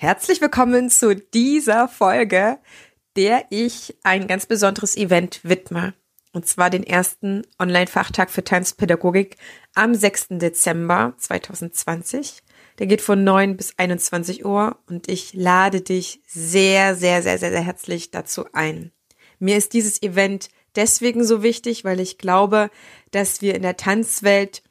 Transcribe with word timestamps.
Herzlich 0.00 0.40
willkommen 0.40 0.90
zu 0.90 1.16
dieser 1.16 1.88
Folge, 1.88 2.60
der 3.16 3.46
ich 3.50 3.96
ein 4.04 4.28
ganz 4.28 4.46
besonderes 4.46 4.96
Event 4.96 5.40
widme. 5.42 5.92
Und 6.32 6.46
zwar 6.46 6.70
den 6.70 6.84
ersten 6.84 7.42
Online-Fachtag 7.58 8.30
für 8.30 8.44
Tanzpädagogik 8.44 9.36
am 9.74 9.96
6. 9.96 10.38
Dezember 10.38 11.14
2020. 11.18 12.44
Der 12.78 12.86
geht 12.86 13.00
von 13.00 13.24
9 13.24 13.56
bis 13.56 13.76
21 13.76 14.44
Uhr 14.44 14.78
und 14.86 15.08
ich 15.08 15.34
lade 15.34 15.80
dich 15.80 16.22
sehr, 16.28 16.94
sehr, 16.94 17.20
sehr, 17.20 17.38
sehr, 17.38 17.50
sehr 17.50 17.62
herzlich 17.62 18.12
dazu 18.12 18.44
ein. 18.52 18.92
Mir 19.40 19.56
ist 19.56 19.72
dieses 19.72 20.00
Event 20.00 20.48
deswegen 20.76 21.24
so 21.24 21.42
wichtig, 21.42 21.82
weil 21.82 21.98
ich 21.98 22.18
glaube, 22.18 22.70
dass 23.10 23.42
wir 23.42 23.56
in 23.56 23.62
der 23.62 23.76
Tanzwelt 23.76 24.62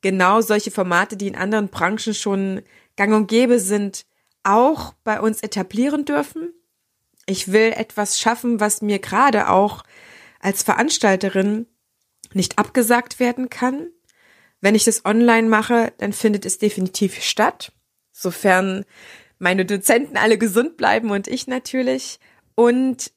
genau 0.00 0.42
solche 0.42 0.70
Formate, 0.70 1.16
die 1.16 1.26
in 1.26 1.34
anderen 1.34 1.70
Branchen 1.70 2.14
schon 2.14 2.62
gang 2.94 3.14
und 3.14 3.26
gäbe 3.26 3.58
sind, 3.58 4.06
auch 4.44 4.94
bei 5.04 5.20
uns 5.20 5.42
etablieren 5.42 6.04
dürfen. 6.04 6.52
Ich 7.26 7.52
will 7.52 7.72
etwas 7.72 8.20
schaffen, 8.20 8.60
was 8.60 8.82
mir 8.82 8.98
gerade 8.98 9.48
auch 9.48 9.82
als 10.40 10.62
Veranstalterin 10.62 11.66
nicht 12.32 12.58
abgesagt 12.58 13.18
werden 13.18 13.48
kann. 13.48 13.88
Wenn 14.60 14.74
ich 14.74 14.84
das 14.84 15.04
online 15.04 15.48
mache, 15.48 15.92
dann 15.98 16.12
findet 16.12 16.46
es 16.46 16.58
definitiv 16.58 17.22
statt, 17.22 17.72
sofern 18.12 18.84
meine 19.38 19.64
Dozenten 19.64 20.16
alle 20.16 20.38
gesund 20.38 20.76
bleiben 20.76 21.10
und 21.10 21.28
ich 21.28 21.46
natürlich. 21.46 22.18
Und 22.54 23.12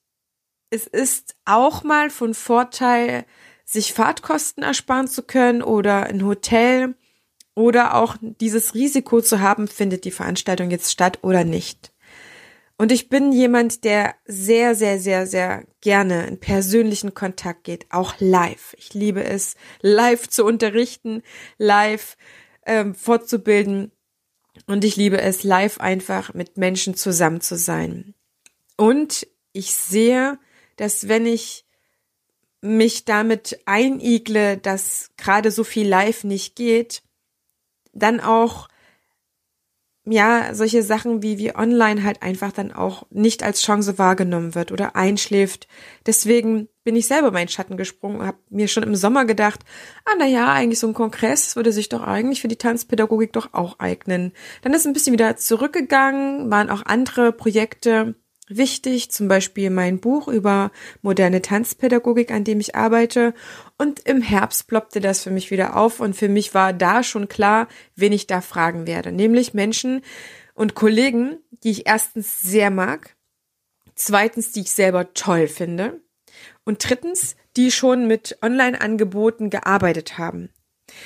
es 0.69 0.87
ist 0.87 1.35
auch 1.45 1.83
mal 1.83 2.09
von 2.09 2.33
Vorteil, 2.33 3.25
sich 3.63 3.93
Fahrtkosten 3.93 4.63
ersparen 4.63 5.07
zu 5.07 5.23
können 5.23 5.61
oder 5.61 6.05
ein 6.05 6.25
Hotel 6.25 6.95
oder 7.57 7.95
auch 7.95 8.17
dieses 8.21 8.75
Risiko 8.75 9.19
zu 9.19 9.41
haben, 9.41 9.67
findet 9.67 10.05
die 10.05 10.11
Veranstaltung 10.11 10.69
jetzt 10.69 10.91
statt 10.91 11.17
oder 11.23 11.43
nicht. 11.43 11.91
Und 12.77 12.91
ich 12.91 13.09
bin 13.09 13.31
jemand, 13.31 13.83
der 13.83 14.13
sehr, 14.25 14.75
sehr, 14.75 14.99
sehr, 14.99 15.25
sehr 15.25 15.65
gerne 15.81 16.27
in 16.27 16.39
persönlichen 16.39 17.15
Kontakt 17.15 17.63
geht, 17.63 17.87
auch 17.89 18.13
live. 18.19 18.75
Ich 18.77 18.93
liebe 18.93 19.23
es, 19.23 19.55
live 19.81 20.29
zu 20.29 20.45
unterrichten, 20.45 21.23
live 21.57 22.15
ähm, 22.67 22.93
fortzubilden. 22.93 23.91
Und 24.67 24.85
ich 24.85 24.95
liebe 24.95 25.19
es, 25.19 25.41
live 25.43 25.79
einfach 25.79 26.35
mit 26.35 26.57
Menschen 26.57 26.93
zusammen 26.93 27.41
zu 27.41 27.57
sein. 27.57 28.13
Und 28.75 29.25
ich 29.51 29.73
sehe, 29.73 30.37
dass 30.75 31.07
wenn 31.07 31.25
ich 31.25 31.65
mich 32.61 33.05
damit 33.05 33.59
einigle, 33.65 34.57
dass 34.57 35.09
gerade 35.17 35.49
so 35.49 35.63
viel 35.63 35.87
live 35.87 36.23
nicht 36.23 36.55
geht, 36.55 37.01
dann 37.97 38.19
auch 38.19 38.67
ja, 40.09 40.53
solche 40.53 40.83
Sachen 40.83 41.21
wie, 41.21 41.37
wie 41.37 41.53
online 41.53 42.03
halt 42.03 42.21
einfach 42.21 42.53
dann 42.53 42.71
auch 42.71 43.05
nicht 43.09 43.43
als 43.43 43.61
Chance 43.61 43.97
wahrgenommen 43.97 44.55
wird 44.55 44.71
oder 44.71 44.95
einschläft. 44.95 45.67
Deswegen 46.05 46.69
bin 46.85 46.95
ich 46.95 47.07
selber 47.07 47.31
meinen 47.31 47.49
Schatten 47.49 47.75
gesprungen, 47.75 48.25
habe 48.25 48.37
mir 48.49 48.69
schon 48.69 48.83
im 48.83 48.95
Sommer 48.95 49.25
gedacht, 49.25 49.59
ah, 50.05 50.15
na 50.17 50.25
ja, 50.25 50.53
eigentlich 50.53 50.79
so 50.79 50.87
ein 50.87 50.93
Kongress 50.93 51.57
würde 51.57 51.73
sich 51.73 51.89
doch 51.89 52.03
eigentlich 52.03 52.41
für 52.41 52.47
die 52.47 52.55
Tanzpädagogik 52.55 53.33
doch 53.33 53.53
auch 53.53 53.79
eignen. 53.79 54.31
Dann 54.61 54.73
ist 54.73 54.87
ein 54.87 54.93
bisschen 54.93 55.11
wieder 55.11 55.35
zurückgegangen, 55.35 56.49
waren 56.49 56.69
auch 56.69 56.85
andere 56.85 57.33
Projekte 57.33 58.15
wichtig, 58.47 59.11
zum 59.11 59.27
Beispiel 59.27 59.69
mein 59.69 59.99
Buch 59.99 60.27
über 60.27 60.71
moderne 61.01 61.41
Tanzpädagogik, 61.41 62.31
an 62.31 62.43
dem 62.43 62.59
ich 62.59 62.75
arbeite. 62.75 63.33
Und 63.77 63.99
im 64.01 64.21
Herbst 64.21 64.67
ploppte 64.67 64.99
das 64.99 65.23
für 65.23 65.31
mich 65.31 65.51
wieder 65.51 65.75
auf 65.75 65.99
und 65.99 66.15
für 66.15 66.29
mich 66.29 66.53
war 66.53 66.73
da 66.73 67.03
schon 67.03 67.27
klar, 67.27 67.67
wen 67.95 68.13
ich 68.13 68.27
da 68.27 68.41
fragen 68.41 68.87
werde. 68.87 69.11
Nämlich 69.11 69.53
Menschen 69.53 70.01
und 70.53 70.75
Kollegen, 70.75 71.37
die 71.63 71.71
ich 71.71 71.87
erstens 71.87 72.41
sehr 72.41 72.71
mag, 72.71 73.15
zweitens, 73.95 74.51
die 74.51 74.61
ich 74.61 74.71
selber 74.71 75.13
toll 75.13 75.47
finde 75.47 76.01
und 76.63 76.87
drittens, 76.87 77.35
die 77.55 77.71
schon 77.71 78.07
mit 78.07 78.37
Online-Angeboten 78.41 79.49
gearbeitet 79.49 80.17
haben. 80.17 80.49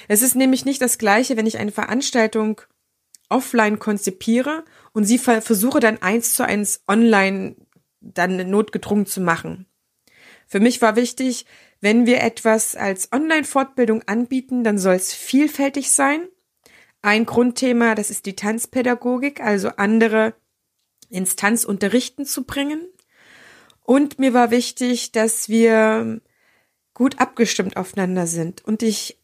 Es 0.07 0.21
ist 0.21 0.35
nämlich 0.35 0.65
nicht 0.65 0.81
das 0.81 0.97
gleiche, 0.97 1.37
wenn 1.37 1.47
ich 1.47 1.57
eine 1.57 1.71
Veranstaltung 1.71 2.61
offline 3.31 3.79
konzipiere 3.79 4.65
und 4.93 5.05
sie 5.05 5.17
versuche 5.17 5.79
dann 5.79 6.01
eins 6.01 6.35
zu 6.35 6.45
eins 6.45 6.83
online 6.87 7.55
dann 8.01 8.49
notgedrungen 8.49 9.05
zu 9.05 9.21
machen. 9.21 9.67
Für 10.47 10.59
mich 10.59 10.81
war 10.81 10.95
wichtig, 10.95 11.45
wenn 11.79 12.05
wir 12.05 12.21
etwas 12.21 12.75
als 12.75 13.11
Online-Fortbildung 13.11 14.03
anbieten, 14.03 14.63
dann 14.63 14.77
soll 14.77 14.95
es 14.95 15.13
vielfältig 15.13 15.91
sein. 15.91 16.27
Ein 17.01 17.25
Grundthema, 17.25 17.95
das 17.95 18.09
ist 18.09 18.25
die 18.25 18.35
Tanzpädagogik, 18.35 19.39
also 19.39 19.69
andere 19.77 20.35
Instanz 21.09 21.63
unterrichten 21.63 22.25
zu 22.25 22.43
bringen. 22.43 22.85
Und 23.81 24.19
mir 24.19 24.33
war 24.33 24.51
wichtig, 24.51 25.11
dass 25.11 25.49
wir 25.49 26.21
gut 26.93 27.19
abgestimmt 27.19 27.77
aufeinander 27.77 28.27
sind. 28.27 28.63
Und 28.63 28.83
ich, 28.83 29.20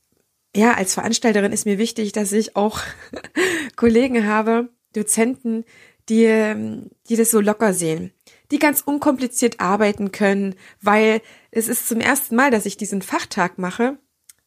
ja, 0.57 0.73
als 0.73 0.95
Veranstalterin 0.95 1.51
ist 1.51 1.67
mir 1.67 1.77
wichtig, 1.77 2.13
dass 2.13 2.31
ich 2.31 2.55
auch 2.55 2.79
Kollegen 3.75 4.25
habe, 4.25 4.69
Dozenten, 4.91 5.65
die, 6.09 6.81
die 7.09 7.15
das 7.15 7.29
so 7.29 7.39
locker 7.39 7.73
sehen, 7.73 8.11
die 8.49 8.57
ganz 8.57 8.81
unkompliziert 8.81 9.59
arbeiten 9.59 10.11
können, 10.11 10.55
weil 10.81 11.21
es 11.51 11.67
ist 11.67 11.87
zum 11.87 11.99
ersten 11.99 12.35
Mal, 12.35 12.49
dass 12.49 12.65
ich 12.65 12.75
diesen 12.75 13.03
Fachtag 13.03 13.59
mache, 13.59 13.99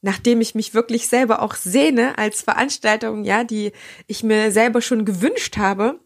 nachdem 0.03 0.41
ich 0.41 0.57
mich 0.57 0.75
wirklich 0.75 1.07
selber 1.07 1.43
auch 1.43 1.55
sehne 1.55 2.19
als 2.19 2.43
Veranstaltung, 2.43 3.25
ja, 3.25 3.45
die 3.45 3.71
ich 4.09 4.25
mir 4.25 4.51
selber 4.51 4.83
schon 4.83 5.05
gewünscht 5.05 5.59
habe. 5.59 6.01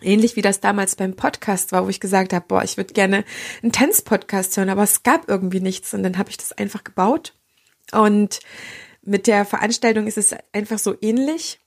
Ähnlich 0.00 0.36
wie 0.36 0.42
das 0.42 0.60
damals 0.60 0.96
beim 0.96 1.14
Podcast 1.14 1.72
war, 1.72 1.84
wo 1.84 1.90
ich 1.90 2.00
gesagt 2.00 2.32
habe, 2.32 2.46
boah, 2.48 2.62
ich 2.62 2.78
würde 2.78 2.94
gerne 2.94 3.24
einen 3.62 3.72
Tanzpodcast 3.72 4.56
hören, 4.56 4.70
aber 4.70 4.84
es 4.84 5.02
gab 5.02 5.28
irgendwie 5.28 5.60
nichts 5.60 5.92
und 5.92 6.02
dann 6.02 6.16
habe 6.16 6.30
ich 6.30 6.38
das 6.38 6.52
einfach 6.52 6.84
gebaut. 6.84 7.34
Und 7.92 8.40
mit 9.06 9.26
der 9.26 9.44
Veranstaltung 9.44 10.06
ist 10.06 10.18
es 10.18 10.34
einfach 10.52 10.78
so 10.78 10.94
ähnlich. 11.00 11.60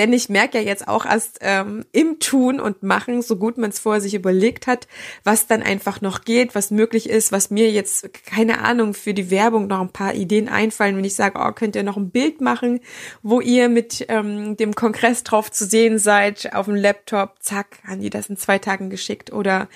Denn 0.00 0.14
ich 0.14 0.30
merke 0.30 0.56
ja 0.56 0.64
jetzt 0.64 0.88
auch 0.88 1.04
erst 1.04 1.40
ähm, 1.42 1.84
im 1.92 2.20
Tun 2.20 2.58
und 2.58 2.82
Machen, 2.82 3.20
so 3.20 3.36
gut 3.36 3.58
man 3.58 3.68
es 3.68 3.80
vorher 3.80 4.00
sich 4.00 4.14
überlegt 4.14 4.66
hat, 4.66 4.88
was 5.24 5.46
dann 5.46 5.62
einfach 5.62 6.00
noch 6.00 6.24
geht, 6.24 6.54
was 6.54 6.70
möglich 6.70 7.10
ist, 7.10 7.32
was 7.32 7.50
mir 7.50 7.70
jetzt, 7.70 8.08
keine 8.24 8.62
Ahnung, 8.62 8.94
für 8.94 9.12
die 9.12 9.30
Werbung 9.30 9.66
noch 9.66 9.82
ein 9.82 9.92
paar 9.92 10.14
Ideen 10.14 10.48
einfallen, 10.48 10.96
wenn 10.96 11.04
ich 11.04 11.14
sage, 11.14 11.38
oh, 11.38 11.52
könnt 11.52 11.76
ihr 11.76 11.82
noch 11.82 11.98
ein 11.98 12.08
Bild 12.08 12.40
machen, 12.40 12.80
wo 13.22 13.42
ihr 13.42 13.68
mit 13.68 14.06
ähm, 14.08 14.56
dem 14.56 14.74
Kongress 14.74 15.22
drauf 15.22 15.52
zu 15.52 15.66
sehen 15.66 15.98
seid, 15.98 16.54
auf 16.54 16.64
dem 16.64 16.76
Laptop, 16.76 17.34
zack, 17.40 17.66
haben 17.86 18.00
die 18.00 18.08
das 18.08 18.30
in 18.30 18.38
zwei 18.38 18.58
Tagen 18.58 18.88
geschickt. 18.88 19.34
Oder 19.34 19.68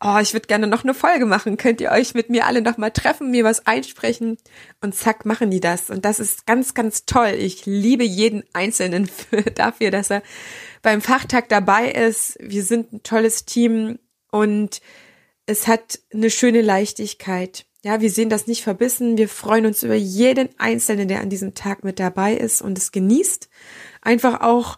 oh, 0.00 0.18
ich 0.22 0.34
würde 0.34 0.46
gerne 0.46 0.68
noch 0.68 0.84
eine 0.84 0.94
Folge 0.94 1.26
machen, 1.26 1.56
könnt 1.56 1.80
ihr 1.80 1.90
euch 1.90 2.14
mit 2.14 2.30
mir 2.30 2.46
alle 2.46 2.62
noch 2.62 2.76
mal 2.76 2.90
treffen, 2.90 3.32
mir 3.32 3.42
was 3.42 3.66
einsprechen 3.66 4.36
und 4.80 4.94
zack, 4.94 5.26
machen 5.26 5.50
die 5.50 5.60
das. 5.60 5.90
Und 5.90 6.04
das 6.04 6.20
ist 6.20 6.46
ganz, 6.46 6.74
ganz 6.74 7.06
toll. 7.06 7.34
Ich 7.36 7.66
liebe 7.66 8.04
jeden 8.04 8.44
Einzelnen 8.52 9.06
für, 9.30 9.42
dafür, 9.64 9.90
dass 9.90 10.10
er 10.10 10.22
beim 10.82 11.00
Fachtag 11.00 11.48
dabei 11.48 11.90
ist. 11.90 12.36
Wir 12.40 12.62
sind 12.62 12.92
ein 12.92 13.02
tolles 13.02 13.44
Team 13.44 13.98
und 14.30 14.80
es 15.46 15.66
hat 15.66 15.98
eine 16.12 16.30
schöne 16.30 16.62
Leichtigkeit. 16.62 17.66
Ja, 17.82 18.00
wir 18.00 18.10
sehen 18.10 18.30
das 18.30 18.46
nicht 18.46 18.62
verbissen. 18.62 19.18
Wir 19.18 19.28
freuen 19.28 19.66
uns 19.66 19.82
über 19.82 19.94
jeden 19.94 20.48
Einzelnen, 20.58 21.06
der 21.06 21.20
an 21.20 21.28
diesem 21.28 21.54
Tag 21.54 21.84
mit 21.84 22.00
dabei 22.00 22.34
ist 22.34 22.62
und 22.62 22.78
es 22.78 22.92
genießt. 22.92 23.50
Einfach 24.00 24.40
auch, 24.40 24.76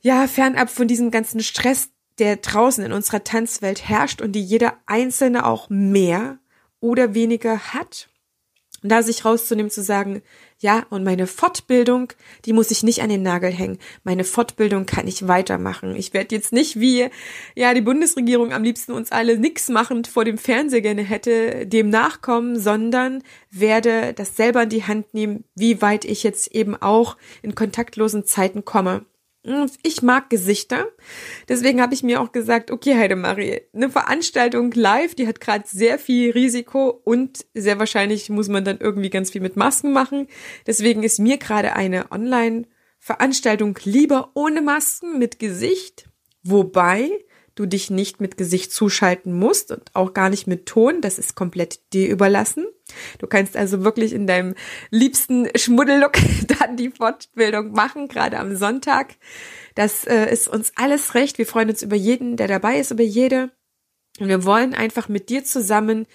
ja, 0.00 0.26
fernab 0.26 0.70
von 0.70 0.88
diesem 0.88 1.10
ganzen 1.10 1.40
Stress, 1.40 1.90
der 2.18 2.36
draußen 2.36 2.84
in 2.84 2.92
unserer 2.92 3.24
Tanzwelt 3.24 3.88
herrscht 3.88 4.22
und 4.22 4.32
die 4.32 4.42
jeder 4.42 4.78
Einzelne 4.86 5.44
auch 5.44 5.68
mehr 5.68 6.38
oder 6.80 7.14
weniger 7.14 7.58
hat. 7.74 8.08
Und 8.84 8.90
da 8.90 9.02
sich 9.02 9.24
rauszunehmen, 9.24 9.70
zu 9.70 9.82
sagen, 9.82 10.20
ja, 10.58 10.84
und 10.90 11.04
meine 11.04 11.26
Fortbildung, 11.26 12.12
die 12.44 12.52
muss 12.52 12.70
ich 12.70 12.82
nicht 12.82 13.00
an 13.00 13.08
den 13.08 13.22
Nagel 13.22 13.50
hängen. 13.50 13.78
Meine 14.04 14.24
Fortbildung 14.24 14.84
kann 14.84 15.08
ich 15.08 15.26
weitermachen. 15.26 15.96
Ich 15.96 16.12
werde 16.12 16.34
jetzt 16.34 16.52
nicht 16.52 16.78
wie, 16.78 17.08
ja, 17.54 17.72
die 17.72 17.80
Bundesregierung 17.80 18.52
am 18.52 18.62
liebsten 18.62 18.92
uns 18.92 19.10
alle 19.10 19.38
nix 19.38 19.70
machend 19.70 20.06
vor 20.06 20.26
dem 20.26 20.36
Fernseher 20.36 20.82
gerne 20.82 21.02
hätte, 21.02 21.66
dem 21.66 21.88
nachkommen, 21.88 22.60
sondern 22.60 23.22
werde 23.50 24.12
das 24.12 24.36
selber 24.36 24.64
in 24.64 24.68
die 24.68 24.84
Hand 24.84 25.14
nehmen, 25.14 25.44
wie 25.54 25.80
weit 25.80 26.04
ich 26.04 26.22
jetzt 26.22 26.54
eben 26.54 26.76
auch 26.76 27.16
in 27.40 27.54
kontaktlosen 27.54 28.26
Zeiten 28.26 28.66
komme. 28.66 29.06
Ich 29.82 30.00
mag 30.00 30.30
Gesichter. 30.30 30.86
Deswegen 31.48 31.82
habe 31.82 31.92
ich 31.92 32.02
mir 32.02 32.22
auch 32.22 32.32
gesagt, 32.32 32.70
okay, 32.70 32.94
Heidemarie, 32.94 33.60
eine 33.74 33.90
Veranstaltung 33.90 34.72
live, 34.72 35.14
die 35.14 35.26
hat 35.26 35.40
gerade 35.40 35.64
sehr 35.66 35.98
viel 35.98 36.30
Risiko 36.30 36.88
und 37.04 37.44
sehr 37.52 37.78
wahrscheinlich 37.78 38.30
muss 38.30 38.48
man 38.48 38.64
dann 38.64 38.78
irgendwie 38.78 39.10
ganz 39.10 39.30
viel 39.30 39.42
mit 39.42 39.56
Masken 39.56 39.92
machen. 39.92 40.28
Deswegen 40.66 41.02
ist 41.02 41.18
mir 41.18 41.36
gerade 41.36 41.74
eine 41.74 42.10
Online-Veranstaltung 42.10 43.78
lieber 43.84 44.30
ohne 44.34 44.62
Masken 44.62 45.18
mit 45.18 45.38
Gesicht. 45.38 46.08
Wobei 46.42 47.10
du 47.54 47.66
dich 47.66 47.90
nicht 47.90 48.20
mit 48.20 48.36
Gesicht 48.36 48.72
zuschalten 48.72 49.32
musst 49.32 49.70
und 49.70 49.82
auch 49.94 50.12
gar 50.12 50.28
nicht 50.28 50.46
mit 50.46 50.66
Ton. 50.66 51.00
Das 51.00 51.18
ist 51.18 51.34
komplett 51.34 51.80
dir 51.92 52.08
überlassen. 52.08 52.66
Du 53.18 53.26
kannst 53.26 53.56
also 53.56 53.84
wirklich 53.84 54.12
in 54.12 54.26
deinem 54.26 54.54
liebsten 54.90 55.48
Schmuddellook 55.56 56.14
dann 56.58 56.76
die 56.76 56.90
Fortbildung 56.90 57.72
machen, 57.72 58.08
gerade 58.08 58.38
am 58.38 58.56
Sonntag. 58.56 59.14
Das 59.74 60.04
äh, 60.04 60.32
ist 60.32 60.48
uns 60.48 60.72
alles 60.76 61.14
recht. 61.14 61.38
Wir 61.38 61.46
freuen 61.46 61.70
uns 61.70 61.82
über 61.82 61.96
jeden, 61.96 62.36
der 62.36 62.48
dabei 62.48 62.78
ist, 62.78 62.90
über 62.90 63.02
jede. 63.02 63.50
Und 64.18 64.28
wir 64.28 64.44
wollen 64.44 64.74
einfach 64.74 65.08
mit 65.08 65.28
dir 65.28 65.44
zusammen 65.44 66.06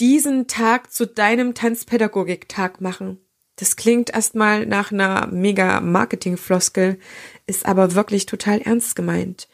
diesen 0.00 0.46
Tag 0.46 0.92
zu 0.92 1.06
deinem 1.06 1.54
Tanzpädagogik-Tag 1.54 2.80
machen. 2.80 3.18
Das 3.56 3.76
klingt 3.76 4.10
erstmal 4.10 4.66
nach 4.66 4.92
einer 4.92 5.26
mega 5.28 5.80
Marketing-Floskel, 5.80 6.98
ist 7.46 7.64
aber 7.64 7.94
wirklich 7.94 8.26
total 8.26 8.60
ernst 8.60 8.94
gemeint. 8.96 9.48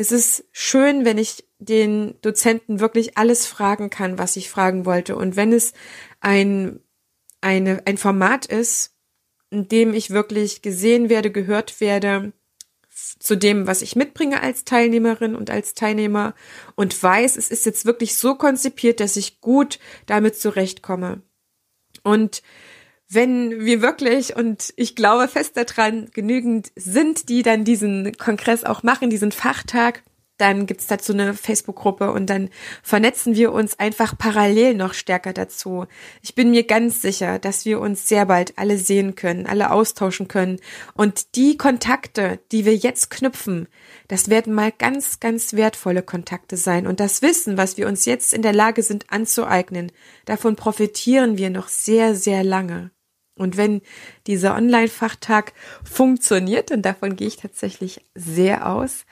Es 0.00 0.12
ist 0.12 0.46
schön, 0.50 1.04
wenn 1.04 1.18
ich 1.18 1.44
den 1.58 2.14
Dozenten 2.22 2.80
wirklich 2.80 3.18
alles 3.18 3.44
fragen 3.44 3.90
kann, 3.90 4.16
was 4.16 4.34
ich 4.36 4.48
fragen 4.48 4.86
wollte. 4.86 5.14
Und 5.14 5.36
wenn 5.36 5.52
es 5.52 5.74
ein, 6.20 6.80
eine, 7.42 7.82
ein 7.84 7.98
Format 7.98 8.46
ist, 8.46 8.96
in 9.50 9.68
dem 9.68 9.92
ich 9.92 10.08
wirklich 10.08 10.62
gesehen 10.62 11.10
werde, 11.10 11.30
gehört 11.30 11.82
werde, 11.82 12.32
zu 12.88 13.36
dem, 13.36 13.66
was 13.66 13.82
ich 13.82 13.94
mitbringe 13.94 14.42
als 14.42 14.64
Teilnehmerin 14.64 15.34
und 15.34 15.50
als 15.50 15.74
Teilnehmer 15.74 16.34
und 16.76 17.02
weiß, 17.02 17.36
es 17.36 17.50
ist 17.50 17.66
jetzt 17.66 17.84
wirklich 17.84 18.16
so 18.16 18.36
konzipiert, 18.36 19.00
dass 19.00 19.16
ich 19.16 19.42
gut 19.42 19.78
damit 20.06 20.34
zurechtkomme. 20.34 21.20
Und 22.04 22.42
wenn 23.12 23.64
wir 23.64 23.82
wirklich, 23.82 24.36
und 24.36 24.72
ich 24.76 24.94
glaube 24.94 25.26
fest 25.26 25.56
daran, 25.56 26.10
genügend 26.12 26.70
sind, 26.76 27.28
die 27.28 27.42
dann 27.42 27.64
diesen 27.64 28.16
Kongress 28.16 28.62
auch 28.64 28.82
machen, 28.82 29.10
diesen 29.10 29.32
Fachtag, 29.32 30.02
dann 30.40 30.66
gibt's 30.66 30.86
dazu 30.86 31.12
eine 31.12 31.34
Facebook-Gruppe 31.34 32.12
und 32.12 32.30
dann 32.30 32.48
vernetzen 32.82 33.34
wir 33.34 33.52
uns 33.52 33.78
einfach 33.78 34.16
parallel 34.16 34.74
noch 34.74 34.94
stärker 34.94 35.34
dazu. 35.34 35.86
Ich 36.22 36.34
bin 36.34 36.50
mir 36.50 36.64
ganz 36.64 37.02
sicher, 37.02 37.38
dass 37.38 37.66
wir 37.66 37.78
uns 37.78 38.08
sehr 38.08 38.24
bald 38.26 38.56
alle 38.56 38.78
sehen 38.78 39.16
können, 39.16 39.46
alle 39.46 39.70
austauschen 39.70 40.28
können. 40.28 40.58
Und 40.94 41.34
die 41.36 41.58
Kontakte, 41.58 42.38
die 42.52 42.64
wir 42.64 42.74
jetzt 42.74 43.10
knüpfen, 43.10 43.68
das 44.08 44.30
werden 44.30 44.54
mal 44.54 44.72
ganz, 44.72 45.20
ganz 45.20 45.52
wertvolle 45.52 46.02
Kontakte 46.02 46.56
sein. 46.56 46.86
Und 46.86 47.00
das 47.00 47.20
Wissen, 47.20 47.58
was 47.58 47.76
wir 47.76 47.86
uns 47.86 48.06
jetzt 48.06 48.32
in 48.32 48.42
der 48.42 48.54
Lage 48.54 48.82
sind 48.82 49.12
anzueignen, 49.12 49.92
davon 50.24 50.56
profitieren 50.56 51.36
wir 51.36 51.50
noch 51.50 51.68
sehr, 51.68 52.14
sehr 52.14 52.44
lange. 52.44 52.92
Und 53.40 53.56
wenn 53.56 53.80
dieser 54.26 54.54
Online-Fachtag 54.54 55.52
funktioniert, 55.82 56.70
und 56.70 56.82
davon 56.82 57.16
gehe 57.16 57.28
ich 57.28 57.36
tatsächlich 57.36 58.04
sehr 58.14 58.70
aus, 58.70 59.04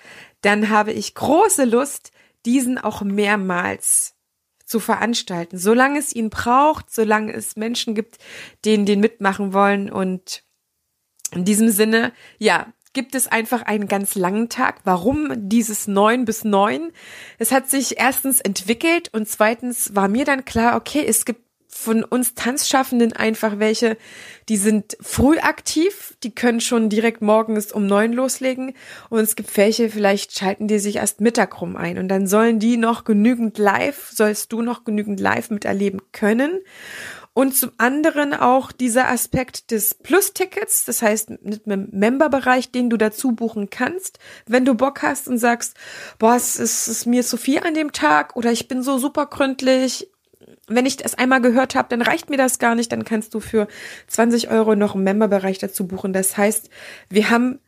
dann 0.42 0.68
habe 0.70 0.92
ich 0.92 1.14
große 1.14 1.64
Lust, 1.64 2.12
diesen 2.44 2.78
auch 2.78 3.02
mehrmals 3.02 4.14
zu 4.64 4.80
veranstalten, 4.80 5.58
solange 5.58 5.98
es 5.98 6.14
ihn 6.14 6.30
braucht, 6.30 6.92
solange 6.92 7.32
es 7.32 7.56
Menschen 7.56 7.94
gibt, 7.94 8.18
denen 8.64 8.86
den 8.86 9.00
mitmachen 9.00 9.52
wollen. 9.52 9.90
Und 9.90 10.44
in 11.32 11.44
diesem 11.44 11.70
Sinne, 11.70 12.12
ja, 12.38 12.72
gibt 12.92 13.14
es 13.14 13.28
einfach 13.28 13.62
einen 13.62 13.88
ganz 13.88 14.14
langen 14.14 14.48
Tag. 14.48 14.80
Warum 14.84 15.48
dieses 15.48 15.88
neun 15.88 16.24
bis 16.24 16.44
neun? 16.44 16.92
Es 17.38 17.52
hat 17.52 17.68
sich 17.68 17.98
erstens 17.98 18.40
entwickelt 18.40 19.08
und 19.12 19.28
zweitens 19.28 19.94
war 19.94 20.08
mir 20.08 20.24
dann 20.24 20.44
klar, 20.44 20.76
okay, 20.76 21.04
es 21.06 21.24
gibt 21.24 21.47
von 21.68 22.02
uns 22.02 22.34
Tanzschaffenden 22.34 23.12
einfach 23.12 23.58
welche, 23.58 23.98
die 24.48 24.56
sind 24.56 24.96
früh 25.00 25.38
aktiv, 25.38 26.16
die 26.22 26.34
können 26.34 26.60
schon 26.60 26.88
direkt 26.88 27.20
morgens 27.20 27.72
um 27.72 27.86
neun 27.86 28.12
loslegen 28.12 28.74
und 29.10 29.20
es 29.20 29.36
gibt 29.36 29.54
welche, 29.56 29.90
vielleicht 29.90 30.36
schalten 30.36 30.66
die 30.66 30.78
sich 30.78 30.96
erst 30.96 31.20
Mittag 31.20 31.60
rum 31.60 31.76
ein 31.76 31.98
und 31.98 32.08
dann 32.08 32.26
sollen 32.26 32.58
die 32.58 32.78
noch 32.78 33.04
genügend 33.04 33.58
live, 33.58 34.10
sollst 34.12 34.52
du 34.52 34.62
noch 34.62 34.84
genügend 34.84 35.20
live 35.20 35.50
miterleben 35.50 36.00
können. 36.12 36.60
Und 37.34 37.56
zum 37.56 37.70
anderen 37.78 38.34
auch 38.34 38.72
dieser 38.72 39.08
Aspekt 39.08 39.70
des 39.70 39.94
Plus-Tickets, 39.94 40.86
das 40.86 41.02
heißt 41.02 41.30
mit 41.44 41.66
einem 41.66 41.88
Member-Bereich, 41.92 42.72
den 42.72 42.90
du 42.90 42.96
dazu 42.96 43.30
buchen 43.30 43.70
kannst, 43.70 44.18
wenn 44.46 44.64
du 44.64 44.74
Bock 44.74 45.02
hast 45.02 45.28
und 45.28 45.38
sagst, 45.38 45.76
boah, 46.18 46.34
es 46.34 46.56
ist, 46.56 46.88
es 46.88 46.98
ist 46.98 47.06
mir 47.06 47.22
zu 47.22 47.36
viel 47.36 47.60
an 47.60 47.74
dem 47.74 47.92
Tag 47.92 48.34
oder 48.34 48.50
ich 48.50 48.66
bin 48.66 48.82
so 48.82 48.98
super 48.98 49.26
gründlich 49.26 50.10
wenn 50.68 50.86
ich 50.86 50.96
das 50.96 51.14
einmal 51.14 51.40
gehört 51.40 51.74
habe, 51.74 51.88
dann 51.88 52.02
reicht 52.02 52.30
mir 52.30 52.36
das 52.36 52.58
gar 52.58 52.74
nicht. 52.74 52.92
Dann 52.92 53.04
kannst 53.04 53.34
du 53.34 53.40
für 53.40 53.68
20 54.08 54.50
Euro 54.50 54.76
noch 54.76 54.94
einen 54.94 55.04
Memberbereich 55.04 55.58
dazu 55.58 55.86
buchen. 55.86 56.12
Das 56.12 56.36
heißt, 56.36 56.70
wir 57.08 57.30
haben 57.30 57.60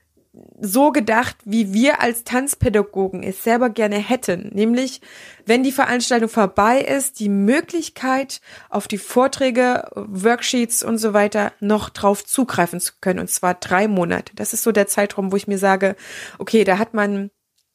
so 0.60 0.92
gedacht, 0.92 1.36
wie 1.44 1.72
wir 1.72 2.00
als 2.00 2.22
Tanzpädagogen 2.22 3.22
es 3.22 3.42
selber 3.42 3.68
gerne 3.68 3.96
hätten. 3.96 4.50
Nämlich, 4.54 5.00
wenn 5.44 5.64
die 5.64 5.72
Veranstaltung 5.72 6.28
vorbei 6.28 6.80
ist, 6.80 7.18
die 7.18 7.28
Möglichkeit, 7.28 8.40
auf 8.68 8.86
die 8.86 8.98
Vorträge, 8.98 9.90
Worksheets 9.94 10.84
und 10.84 10.98
so 10.98 11.14
weiter 11.14 11.52
noch 11.58 11.88
drauf 11.90 12.24
zugreifen 12.24 12.78
zu 12.78 12.92
können. 13.00 13.18
Und 13.18 13.30
zwar 13.30 13.54
drei 13.54 13.88
Monate. 13.88 14.32
Das 14.36 14.52
ist 14.52 14.62
so 14.62 14.70
der 14.70 14.86
Zeitraum, 14.86 15.32
wo 15.32 15.36
ich 15.36 15.48
mir 15.48 15.58
sage, 15.58 15.96
okay, 16.38 16.62
da 16.62 16.78
hat 16.78 16.94
man 16.94 17.30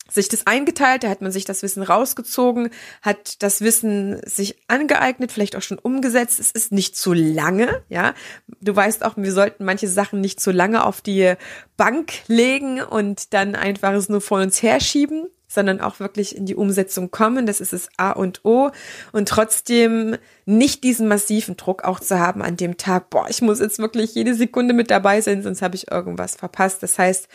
sich 0.09 0.29
das 0.29 0.45
eingeteilt, 0.45 1.03
da 1.03 1.09
hat 1.09 1.21
man 1.21 1.31
sich 1.31 1.45
das 1.45 1.63
Wissen 1.63 1.81
rausgezogen, 1.83 2.69
hat 3.01 3.41
das 3.41 3.61
Wissen 3.61 4.21
sich 4.25 4.57
angeeignet, 4.67 5.31
vielleicht 5.31 5.55
auch 5.55 5.61
schon 5.61 5.79
umgesetzt. 5.79 6.39
Es 6.39 6.51
ist 6.51 6.71
nicht 6.71 6.95
zu 6.95 7.13
lange, 7.13 7.83
ja. 7.89 8.13
Du 8.61 8.75
weißt 8.75 9.03
auch, 9.03 9.17
wir 9.17 9.31
sollten 9.31 9.65
manche 9.65 9.87
Sachen 9.87 10.21
nicht 10.21 10.39
zu 10.39 10.51
lange 10.51 10.85
auf 10.85 11.01
die 11.01 11.33
Bank 11.77 12.13
legen 12.27 12.81
und 12.81 13.33
dann 13.33 13.55
einfach 13.55 13.93
es 13.93 14.09
nur 14.09 14.21
vor 14.21 14.41
uns 14.41 14.61
herschieben 14.61 15.27
sondern 15.55 15.81
auch 15.81 15.99
wirklich 15.99 16.35
in 16.35 16.45
die 16.45 16.55
Umsetzung 16.55 17.09
kommen. 17.09 17.47
Das 17.47 17.59
ist 17.59 17.73
es 17.73 17.89
A 17.97 18.11
und 18.11 18.45
O. 18.45 18.69
Und 19.11 19.27
trotzdem 19.27 20.17
nicht 20.45 20.83
diesen 20.83 21.07
massiven 21.07 21.57
Druck 21.57 21.83
auch 21.83 21.99
zu 21.99 22.19
haben 22.19 22.43
an 22.43 22.57
dem 22.57 22.77
Tag, 22.77 23.09
boah, 23.09 23.27
ich 23.29 23.41
muss 23.41 23.59
jetzt 23.59 23.79
wirklich 23.79 24.13
jede 24.13 24.35
Sekunde 24.35 24.73
mit 24.73 24.91
dabei 24.91 25.21
sein, 25.21 25.41
sonst 25.41 25.63
habe 25.63 25.75
ich 25.75 25.89
irgendwas 25.91 26.35
verpasst. 26.35 26.83
Das 26.83 26.99
heißt, 26.99 27.27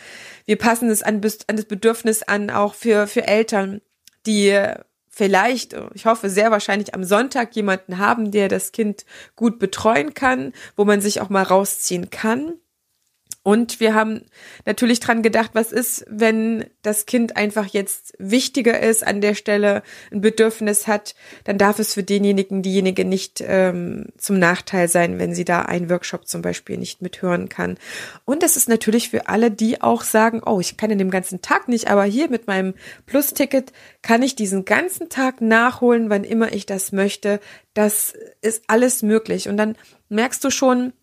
wir 0.45 0.57
passen 0.57 0.89
es 0.89 1.03
an, 1.03 1.21
an 1.47 1.55
das 1.57 1.65
Bedürfnis 1.65 2.23
an, 2.23 2.49
auch 2.49 2.73
für, 2.73 3.07
für 3.07 3.27
Eltern, 3.27 3.81
die 4.25 4.57
vielleicht, 5.09 5.75
ich 5.93 6.05
hoffe 6.05 6.29
sehr 6.29 6.51
wahrscheinlich 6.51 6.95
am 6.95 7.03
Sonntag 7.03 7.55
jemanden 7.55 7.97
haben, 7.97 8.31
der 8.31 8.47
das 8.47 8.71
Kind 8.71 9.05
gut 9.35 9.59
betreuen 9.59 10.13
kann, 10.13 10.53
wo 10.77 10.85
man 10.85 11.01
sich 11.01 11.19
auch 11.21 11.29
mal 11.29 11.43
rausziehen 11.43 12.09
kann. 12.09 12.53
Und 13.43 13.79
wir 13.79 13.95
haben 13.95 14.21
natürlich 14.65 14.99
dran 14.99 15.23
gedacht, 15.23 15.51
was 15.53 15.71
ist, 15.71 16.05
wenn 16.07 16.65
das 16.83 17.07
Kind 17.07 17.37
einfach 17.37 17.65
jetzt 17.65 18.13
wichtiger 18.19 18.79
ist 18.79 19.05
an 19.05 19.19
der 19.19 19.33
Stelle, 19.33 19.81
ein 20.11 20.21
Bedürfnis 20.21 20.85
hat, 20.85 21.15
dann 21.45 21.57
darf 21.57 21.79
es 21.79 21.95
für 21.95 22.03
denjenigen, 22.03 22.61
diejenige 22.61 23.03
nicht 23.03 23.43
ähm, 23.43 24.05
zum 24.17 24.37
Nachteil 24.37 24.87
sein, 24.87 25.17
wenn 25.17 25.33
sie 25.33 25.43
da 25.43 25.63
einen 25.63 25.89
Workshop 25.89 26.27
zum 26.27 26.43
Beispiel 26.43 26.77
nicht 26.77 27.01
mithören 27.01 27.49
kann. 27.49 27.79
Und 28.25 28.43
das 28.43 28.57
ist 28.57 28.69
natürlich 28.69 29.09
für 29.09 29.27
alle, 29.27 29.49
die 29.49 29.81
auch 29.81 30.03
sagen, 30.03 30.41
oh, 30.45 30.59
ich 30.59 30.77
kann 30.77 30.91
in 30.91 30.99
dem 30.99 31.09
ganzen 31.09 31.41
Tag 31.41 31.67
nicht, 31.67 31.89
aber 31.89 32.03
hier 32.03 32.29
mit 32.29 32.45
meinem 32.45 32.75
Plus-Ticket 33.07 33.73
kann 34.03 34.21
ich 34.21 34.35
diesen 34.35 34.65
ganzen 34.65 35.09
Tag 35.09 35.41
nachholen, 35.41 36.11
wann 36.11 36.23
immer 36.23 36.53
ich 36.53 36.67
das 36.67 36.91
möchte. 36.91 37.39
Das 37.73 38.13
ist 38.41 38.65
alles 38.67 39.01
möglich. 39.01 39.49
Und 39.49 39.57
dann 39.57 39.75
merkst 40.09 40.43
du 40.43 40.51
schon, 40.51 40.93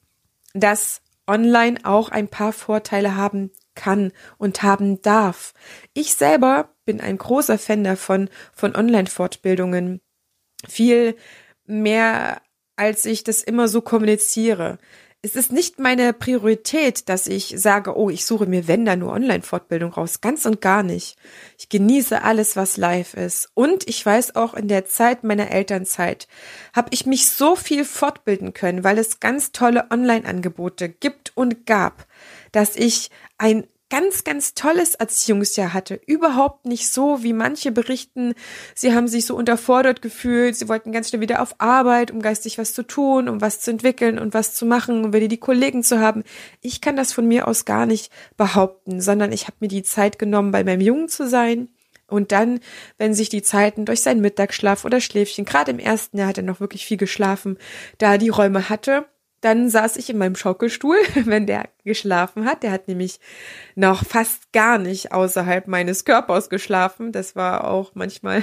dass 0.55 1.01
online 1.29 1.79
auch 1.85 2.09
ein 2.09 2.29
paar 2.29 2.53
Vorteile 2.53 3.17
haben 3.17 3.53
kann 3.75 4.13
und 4.39 4.63
haben 4.63 5.01
darf. 5.03 5.55
Ich 5.95 6.15
selber 6.15 6.75
bin 6.85 7.01
ein 7.01 7.19
großer 7.19 7.59
Fan 7.59 7.85
davon, 7.85 8.29
von 8.53 8.75
Online-Fortbildungen. 8.75 10.01
Viel 10.67 11.17
mehr, 11.65 12.43
als 12.77 13.05
ich 13.05 13.23
das 13.23 13.43
immer 13.43 13.69
so 13.69 13.83
kommuniziere 13.83 14.79
es 15.21 15.35
ist 15.35 15.51
nicht 15.51 15.81
meine 15.81 16.13
Priorität, 16.13 17.09
dass 17.09 17.27
ich 17.27 17.55
sage, 17.57 17.97
oh, 17.97 18.09
ich 18.09 18.25
suche 18.25 18.47
mir 18.47 18.69
wenn 18.69 18.85
da 18.85 18.95
nur 18.95 19.13
Online-Fortbildung 19.13 19.93
raus. 19.93 20.21
Ganz 20.21 20.47
und 20.47 20.61
gar 20.61 20.85
nicht. 20.85 21.17
Ich 21.59 21.69
genieße 21.69 22.23
alles, 22.23 22.55
was 22.55 22.77
live 22.77 23.15
ist. 23.15 23.51
Und 23.55 23.89
ich 23.89 24.05
weiß 24.05 24.37
auch, 24.37 24.55
in 24.55 24.69
der 24.69 24.87
Zeit 24.87 25.25
meiner 25.25 25.51
Elternzeit 25.51 26.29
habe 26.73 26.91
ich 26.93 27.05
mich 27.05 27.29
so 27.29 27.57
viel 27.57 27.85
fortbilden 27.85 28.55
können, 28.55 28.85
weil 28.85 28.97
es 28.99 29.19
ganz 29.19 29.51
tolle 29.51 29.91
Online-Angebote 29.91 30.89
gibt 30.89 31.37
und 31.37 31.67
gab, 31.67 32.07
dass 32.53 32.77
ich 32.77 33.11
ein 33.39 33.67
ganz, 33.91 34.25
ganz 34.25 34.55
tolles 34.55 34.95
Erziehungsjahr 34.95 35.73
hatte. 35.73 36.01
Überhaupt 36.07 36.67
nicht 36.67 36.93
so, 36.93 37.23
wie 37.23 37.33
manche 37.33 37.73
berichten. 37.73 38.35
Sie 38.75 38.95
haben 38.95 39.09
sich 39.09 39.27
so 39.27 39.35
unterfordert 39.35 40.03
gefühlt. 40.03 40.57
Sie 40.57 40.69
wollten 40.69 40.93
ganz 40.93 41.09
schnell 41.09 41.23
wieder 41.23 41.43
auf 41.43 41.55
Arbeit, 41.59 42.11
um 42.11 42.21
geistig 42.21 42.59
was 42.59 42.75
zu 42.75 42.83
tun, 42.83 43.29
um 43.29 43.41
was 43.41 43.61
zu 43.61 43.71
entwickeln 43.71 44.19
und 44.19 44.35
was 44.35 44.55
zu 44.55 44.67
machen, 44.67 45.05
um 45.05 45.13
wieder 45.13 45.29
die 45.29 45.39
Kollegen 45.39 45.83
zu 45.83 46.01
haben. 46.01 46.23
Ich 46.61 46.81
kann 46.81 46.97
das 46.97 47.13
von 47.13 47.27
mir 47.27 47.49
aus 47.49 47.65
gar 47.65 47.87
nicht 47.87 48.13
behaupten, 48.37 49.01
sondern 49.01 49.33
ich 49.33 49.45
habe 49.47 49.57
mir 49.61 49.69
die 49.69 49.83
Zeit 49.83 50.19
genommen, 50.19 50.51
bei 50.51 50.65
meinem 50.65 50.81
Jungen 50.81 51.09
zu 51.09 51.29
sein. 51.29 51.69
Und 52.09 52.33
dann, 52.33 52.61
wenn 52.97 53.13
sich 53.13 53.29
die 53.29 53.43
Zeiten 53.43 53.85
durch 53.85 54.01
seinen 54.01 54.23
Mittagsschlaf 54.23 54.85
oder 54.87 55.01
Schläfchen, 55.01 55.45
gerade 55.45 55.71
im 55.71 55.79
ersten 55.79 56.17
Jahr 56.17 56.29
hat 56.29 56.39
er 56.39 56.43
noch 56.43 56.61
wirklich 56.61 56.87
viel 56.87 56.97
geschlafen, 56.97 57.59
da 57.99 58.17
die 58.17 58.31
Räume 58.31 58.71
hatte, 58.71 59.07
dann 59.41 59.71
saß 59.71 59.97
ich 59.97 60.11
in 60.11 60.19
meinem 60.19 60.35
Schaukelstuhl, 60.35 60.97
wenn 61.15 61.47
der 61.47 61.69
geschlafen 61.85 62.45
hat. 62.45 62.63
Der 62.63 62.73
hat 62.73 62.89
nämlich 62.89 63.21
noch 63.75 64.05
fast 64.05 64.53
gar 64.53 64.79
nicht 64.79 65.13
außerhalb 65.13 65.69
meines 65.69 66.05
Körpers 66.05 66.51
geschlafen. 66.51 67.13
Das 67.13 67.37
war 67.37 67.65
auch 67.65 67.93
manchmal 67.95 68.43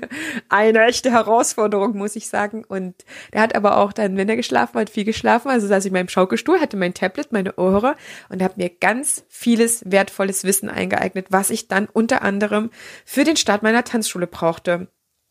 eine 0.48 0.84
echte 0.84 1.10
Herausforderung, 1.10 1.96
muss 1.96 2.16
ich 2.16 2.28
sagen. 2.28 2.64
Und 2.64 3.04
der 3.32 3.42
hat 3.42 3.54
aber 3.54 3.76
auch 3.78 3.92
dann, 3.92 4.16
wenn 4.16 4.28
er 4.28 4.36
geschlafen 4.36 4.78
hat, 4.78 4.90
viel 4.90 5.04
geschlafen. 5.04 5.50
Also 5.50 5.66
saß 5.66 5.84
ich 5.84 5.90
in 5.90 5.94
meinem 5.94 6.08
Schaukelstuhl, 6.08 6.60
hatte 6.60 6.76
mein 6.76 6.94
Tablet, 6.94 7.32
meine 7.32 7.56
Ohrhörer 7.56 7.96
und 8.28 8.42
habe 8.42 8.54
mir 8.56 8.70
ganz 8.70 9.24
vieles 9.28 9.82
wertvolles 9.90 10.44
Wissen 10.44 10.68
eingeeignet, 10.68 11.26
was 11.30 11.50
ich 11.50 11.68
dann 11.68 11.86
unter 11.86 12.22
anderem 12.22 12.70
für 13.04 13.24
den 13.24 13.36
Start 13.36 13.62
meiner 13.62 13.84
Tanzschule 13.84 14.26
brauchte. 14.26 14.88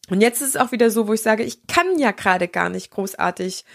Und 0.09 0.21
jetzt 0.21 0.41
ist 0.41 0.49
es 0.49 0.57
auch 0.57 0.71
wieder 0.71 0.91
so, 0.91 1.07
wo 1.07 1.13
ich 1.13 1.21
sage, 1.21 1.43
ich 1.43 1.65
kann 1.67 1.97
ja 1.97 2.11
gerade 2.11 2.47
gar 2.47 2.69
nicht 2.69 2.91
großartig 2.91 3.65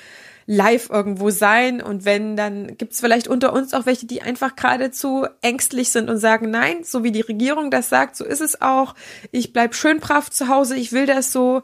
live 0.50 0.90
irgendwo 0.90 1.30
sein. 1.30 1.80
Und 1.80 2.04
wenn, 2.04 2.36
dann 2.36 2.76
gibt 2.76 2.92
es 2.92 3.00
vielleicht 3.00 3.28
unter 3.28 3.52
uns 3.52 3.72
auch 3.72 3.86
welche, 3.86 4.06
die 4.06 4.20
einfach 4.20 4.56
geradezu 4.56 5.24
ängstlich 5.42 5.90
sind 5.90 6.10
und 6.10 6.18
sagen, 6.18 6.50
nein, 6.50 6.82
so 6.82 7.04
wie 7.04 7.12
die 7.12 7.20
Regierung 7.20 7.70
das 7.70 7.88
sagt, 7.88 8.16
so 8.16 8.24
ist 8.24 8.40
es 8.40 8.60
auch. 8.60 8.96
Ich 9.30 9.52
bleib 9.52 9.76
schön 9.76 10.00
brav 10.00 10.28
zu 10.28 10.48
Hause, 10.48 10.74
ich 10.74 10.90
will 10.90 11.06
das 11.06 11.30
so. 11.30 11.62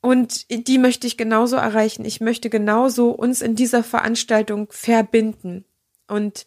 Und 0.00 0.46
die 0.50 0.78
möchte 0.78 1.06
ich 1.06 1.18
genauso 1.18 1.56
erreichen. 1.56 2.06
Ich 2.06 2.22
möchte 2.22 2.48
genauso 2.48 3.10
uns 3.10 3.42
in 3.42 3.56
dieser 3.56 3.84
Veranstaltung 3.84 4.68
verbinden. 4.70 5.66
Und 6.08 6.46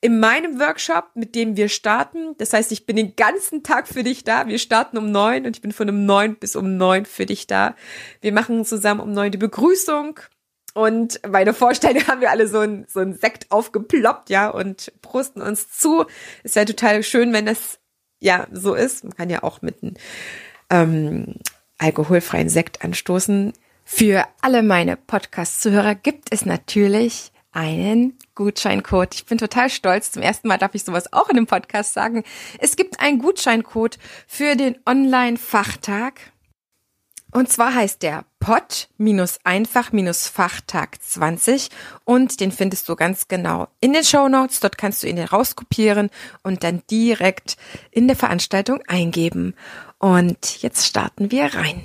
in 0.00 0.20
meinem 0.20 0.58
Workshop, 0.58 1.10
mit 1.14 1.34
dem 1.34 1.56
wir 1.56 1.68
starten, 1.68 2.36
das 2.38 2.54
heißt, 2.54 2.72
ich 2.72 2.86
bin 2.86 2.96
den 2.96 3.16
ganzen 3.16 3.62
Tag 3.62 3.86
für 3.86 4.02
dich 4.02 4.24
da. 4.24 4.46
Wir 4.46 4.58
starten 4.58 4.96
um 4.96 5.10
neun 5.10 5.44
und 5.44 5.56
ich 5.56 5.62
bin 5.62 5.72
von 5.72 5.90
um 5.90 6.06
neun 6.06 6.36
bis 6.36 6.56
um 6.56 6.78
neun 6.78 7.04
für 7.04 7.26
dich 7.26 7.46
da. 7.46 7.74
Wir 8.22 8.32
machen 8.32 8.64
zusammen 8.64 9.00
um 9.00 9.12
neun 9.12 9.30
die 9.30 9.38
Begrüßung. 9.38 10.20
Und 10.78 11.20
der 11.24 11.54
Vorstellung 11.54 12.00
haben 12.06 12.20
wir 12.20 12.30
alle 12.30 12.46
so 12.46 12.60
ein, 12.60 12.86
so 12.88 13.00
ein 13.00 13.12
Sekt 13.12 13.50
aufgeploppt, 13.50 14.30
ja, 14.30 14.48
und 14.48 14.92
prosten 15.02 15.42
uns 15.42 15.68
zu. 15.76 16.06
Ist 16.44 16.54
ja 16.54 16.64
total 16.64 17.02
schön, 17.02 17.32
wenn 17.32 17.46
das 17.46 17.80
ja 18.20 18.46
so 18.52 18.74
ist. 18.74 19.02
Man 19.02 19.16
kann 19.16 19.28
ja 19.28 19.42
auch 19.42 19.60
mit 19.60 19.82
einem 19.82 19.94
ähm, 20.70 21.34
alkoholfreien 21.78 22.48
Sekt 22.48 22.84
anstoßen. 22.84 23.54
Für 23.84 24.24
alle 24.40 24.62
meine 24.62 24.96
Podcast-Zuhörer 24.96 25.96
gibt 25.96 26.32
es 26.32 26.46
natürlich 26.46 27.32
einen 27.50 28.16
Gutscheincode. 28.36 29.16
Ich 29.16 29.26
bin 29.26 29.38
total 29.38 29.70
stolz. 29.70 30.12
Zum 30.12 30.22
ersten 30.22 30.46
Mal 30.46 30.58
darf 30.58 30.76
ich 30.76 30.84
sowas 30.84 31.12
auch 31.12 31.28
in 31.28 31.38
einem 31.38 31.48
Podcast 31.48 31.92
sagen. 31.92 32.22
Es 32.60 32.76
gibt 32.76 33.00
einen 33.00 33.18
Gutscheincode 33.18 33.98
für 34.28 34.54
den 34.54 34.78
Online-Fachtag. 34.86 36.20
Und 37.32 37.50
zwar 37.50 37.74
heißt 37.74 38.04
der 38.04 38.27
Pot-Einfach-Fachtag 38.40 41.02
20 41.02 41.68
und 42.04 42.40
den 42.40 42.52
findest 42.52 42.88
du 42.88 42.96
ganz 42.96 43.28
genau 43.28 43.68
in 43.80 43.92
den 43.92 44.04
Show 44.04 44.28
Notes. 44.28 44.60
Dort 44.60 44.78
kannst 44.78 45.02
du 45.02 45.08
ihn 45.08 45.18
rauskopieren 45.18 46.08
und 46.42 46.64
dann 46.64 46.82
direkt 46.90 47.58
in 47.90 48.06
der 48.06 48.16
Veranstaltung 48.16 48.80
eingeben. 48.86 49.54
Und 49.98 50.62
jetzt 50.62 50.86
starten 50.86 51.30
wir 51.30 51.54
rein. 51.54 51.84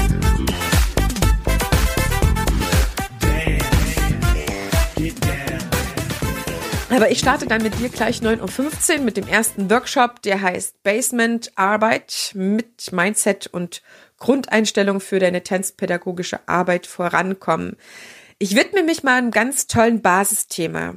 Aber 6.91 7.09
ich 7.09 7.19
starte 7.19 7.47
dann 7.47 7.63
mit 7.63 7.79
dir 7.79 7.87
gleich 7.87 8.17
9.15 8.17 8.97
Uhr 8.97 9.03
mit 9.05 9.15
dem 9.15 9.25
ersten 9.25 9.69
Workshop, 9.69 10.21
der 10.23 10.41
heißt 10.41 10.83
Basement 10.83 11.49
Arbeit 11.55 12.31
mit 12.35 12.91
Mindset 12.91 13.47
und 13.47 13.81
Grundeinstellung 14.17 14.99
für 14.99 15.19
deine 15.19 15.41
tanzpädagogische 15.41 16.49
Arbeit 16.49 16.87
vorankommen. 16.87 17.77
Ich 18.39 18.57
widme 18.57 18.83
mich 18.83 19.03
mal 19.03 19.17
einem 19.17 19.31
ganz 19.31 19.67
tollen 19.67 20.01
Basisthema. 20.01 20.95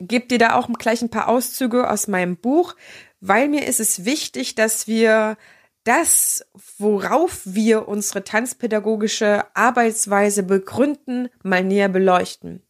Gib 0.00 0.30
dir 0.30 0.38
da 0.38 0.56
auch 0.56 0.68
gleich 0.72 1.00
ein 1.00 1.10
paar 1.10 1.28
Auszüge 1.28 1.88
aus 1.88 2.08
meinem 2.08 2.36
Buch, 2.36 2.74
weil 3.20 3.48
mir 3.48 3.68
ist 3.68 3.78
es 3.78 4.04
wichtig, 4.04 4.56
dass 4.56 4.88
wir 4.88 5.36
das, 5.84 6.44
worauf 6.76 7.42
wir 7.44 7.86
unsere 7.86 8.24
tanzpädagogische 8.24 9.44
Arbeitsweise 9.54 10.42
begründen, 10.42 11.28
mal 11.44 11.62
näher 11.62 11.88
beleuchten. 11.88 12.63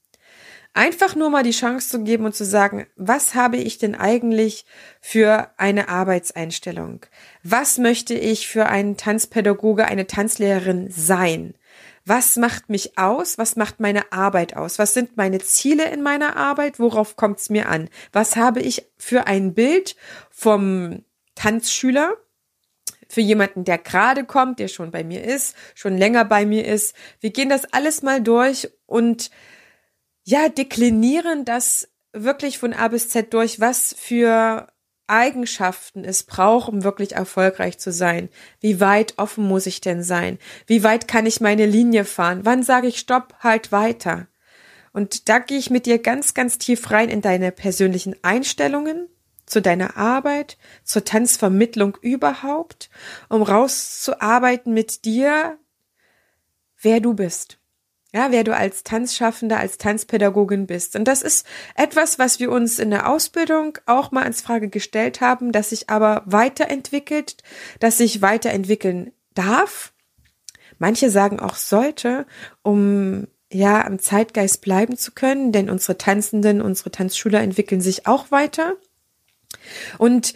Einfach 0.77 1.15
nur 1.15 1.31
mal 1.31 1.45
die 1.45 1.53
Chance 1.53 1.89
zu 1.89 2.03
geben 2.03 2.25
und 2.25 2.35
zu 2.35 2.45
sagen, 2.45 2.87
was 2.97 3.37
habe 3.37 3.57
ich 3.57 3.79
denn 3.79 3.95
eigentlich 3.95 4.67
für 5.01 5.53
eine 5.57 5.89
Arbeitseinstellung? 5.89 7.07
Was 7.45 7.79
möchte 7.79 8.15
ich 8.15 8.49
für 8.49 8.67
einen 8.67 8.97
Tanzpädagoge, 8.97 9.87
eine 9.87 10.09
Tanzlehrerin 10.09 10.91
sein? 10.91 11.55
Was 12.05 12.35
macht 12.35 12.71
mich 12.71 12.99
aus? 12.99 13.39
Was 13.39 13.55
macht 13.55 13.79
meine 13.79 14.13
Arbeit 14.13 14.57
aus? 14.57 14.81
Was 14.81 14.95
sind 14.95 15.17
meine 15.17 15.39
Ziele 15.39 15.89
in 15.91 16.03
meiner 16.03 16.37
Arbeit? 16.37 16.81
Worauf 16.81 17.15
kommt 17.15 17.39
es 17.39 17.51
mir 17.51 17.69
an? 17.69 17.89
Was 18.13 18.35
habe 18.35 18.61
ich 18.61 18.85
für 18.97 19.29
ein 19.29 19.55
Bild 19.55 19.95
vom 20.29 21.05
Tanzschüler? 21.37 22.15
Für 23.09 23.21
jemanden, 23.21 23.63
der 23.63 23.79
gerade 23.79 24.25
kommt, 24.25 24.59
der 24.59 24.67
schon 24.67 24.91
bei 24.91 25.05
mir 25.05 25.23
ist, 25.23 25.55
schon 25.77 25.97
länger 25.97 26.25
bei 26.25 26.45
mir 26.45 26.67
ist. 26.67 26.97
Wir 27.21 27.31
gehen 27.31 27.49
das 27.49 27.65
alles 27.73 28.03
mal 28.03 28.21
durch 28.21 28.71
und 28.87 29.31
ja, 30.25 30.49
deklinieren 30.49 31.45
das 31.45 31.89
wirklich 32.13 32.59
von 32.59 32.73
A 32.73 32.89
bis 32.89 33.11
Z 33.11 33.33
durch, 33.33 33.61
was 33.61 33.95
für 33.99 34.69
Eigenschaften 35.07 36.03
es 36.03 36.23
braucht, 36.23 36.69
um 36.69 36.83
wirklich 36.83 37.13
erfolgreich 37.13 37.79
zu 37.79 37.93
sein. 37.93 38.31
Wie 38.61 38.81
weit 38.81 39.19
offen 39.19 39.47
muss 39.47 39.67
ich 39.67 39.83
denn 39.83 40.03
sein? 40.03 40.39
Wie 40.67 40.83
weit 40.83 41.09
kann 41.09 41.27
ich 41.27 41.43
meine 41.43 41.67
Linie 41.67 42.07
fahren? 42.07 42.41
Wann 42.45 42.63
sage 42.63 42.87
ich 42.87 42.99
Stopp, 42.99 43.35
halt 43.41 43.71
weiter? 43.71 44.29
Und 44.93 45.29
da 45.29 45.41
gehe 45.41 45.59
ich 45.59 45.71
mit 45.71 45.85
dir 45.85 45.99
ganz, 45.99 46.33
ganz 46.33 46.57
tief 46.57 46.91
rein 46.91 47.11
in 47.11 47.21
deine 47.21 47.53
persönlichen 47.53 48.17
Einstellungen, 48.23 49.09
zu 49.45 49.61
deiner 49.61 49.99
Arbeit, 49.99 50.57
zur 50.85 51.05
Tanzvermittlung 51.05 51.99
überhaupt, 52.01 52.89
um 53.29 53.43
rauszuarbeiten 53.43 54.73
mit 54.73 55.05
dir, 55.05 55.59
wer 56.81 57.01
du 57.01 57.13
bist 57.13 57.59
ja, 58.15 58.31
wer 58.31 58.45
du 58.45 58.55
als 58.55 58.85
Tanzschaffender, 58.85 59.59
als 59.59 59.77
Tanzpädagogin 59.77 60.69
bist. 60.69 60.95
Und 60.95 61.07
das 61.07 61.21
ist 61.21 61.45
etwas, 61.75 62.17
was 62.17 62.39
wir 62.39 62.53
uns 62.53 62.79
in 62.79 62.91
der 62.91 63.11
Ausbildung 63.11 63.77
auch 63.87 64.13
mal 64.13 64.23
ins 64.23 64.41
Frage 64.41 64.69
gestellt 64.69 65.21
haben, 65.21 65.51
dass 65.51 65.71
sich 65.71 65.91
aber 65.91 66.23
weiterentwickelt, 66.25 67.43
dass 67.81 67.99
sich 67.99 68.23
weiterentwickeln 68.23 69.11
darf. 69.35 69.93
Manche 70.79 71.11
sagen 71.11 71.41
auch 71.41 71.57
sollte, 71.57 72.25
um 72.63 73.27
ja 73.53 73.85
am 73.85 73.99
Zeitgeist 73.99 74.61
bleiben 74.61 74.97
zu 74.97 75.11
können, 75.11 75.51
denn 75.51 75.69
unsere 75.69 75.99
Tanzenden, 75.99 76.63
unsere 76.63 76.93
Tanzschüler 76.93 77.41
entwickeln 77.41 77.81
sich 77.81 78.07
auch 78.07 78.31
weiter. 78.31 78.77
Und 79.99 80.35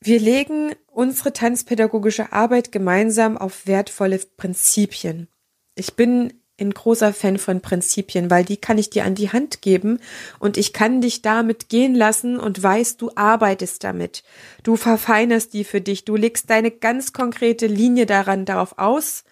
wir 0.00 0.18
legen 0.18 0.74
unsere 0.86 1.34
tanzpädagogische 1.34 2.32
Arbeit 2.32 2.72
gemeinsam 2.72 3.36
auf 3.36 3.66
wertvolle 3.66 4.18
Prinzipien. 4.38 5.28
Ich 5.74 5.94
bin 5.94 6.32
ein 6.60 6.70
großer 6.70 7.12
Fan 7.12 7.38
von 7.38 7.60
Prinzipien, 7.60 8.30
weil 8.30 8.44
die 8.44 8.56
kann 8.56 8.78
ich 8.78 8.90
dir 8.90 9.04
an 9.04 9.14
die 9.14 9.32
Hand 9.32 9.60
geben 9.60 9.98
und 10.38 10.56
ich 10.56 10.72
kann 10.72 11.00
dich 11.00 11.20
damit 11.20 11.68
gehen 11.68 11.94
lassen 11.94 12.38
und 12.38 12.62
weißt, 12.62 13.00
du 13.00 13.10
arbeitest 13.16 13.82
damit. 13.82 14.22
Du 14.62 14.76
verfeinerst 14.76 15.52
die 15.52 15.64
für 15.64 15.80
dich, 15.80 16.04
du 16.04 16.14
legst 16.14 16.50
deine 16.50 16.70
ganz 16.70 17.12
konkrete 17.12 17.66
Linie 17.66 18.06
daran 18.06 18.44
darauf 18.44 18.78
aus, 18.78 19.24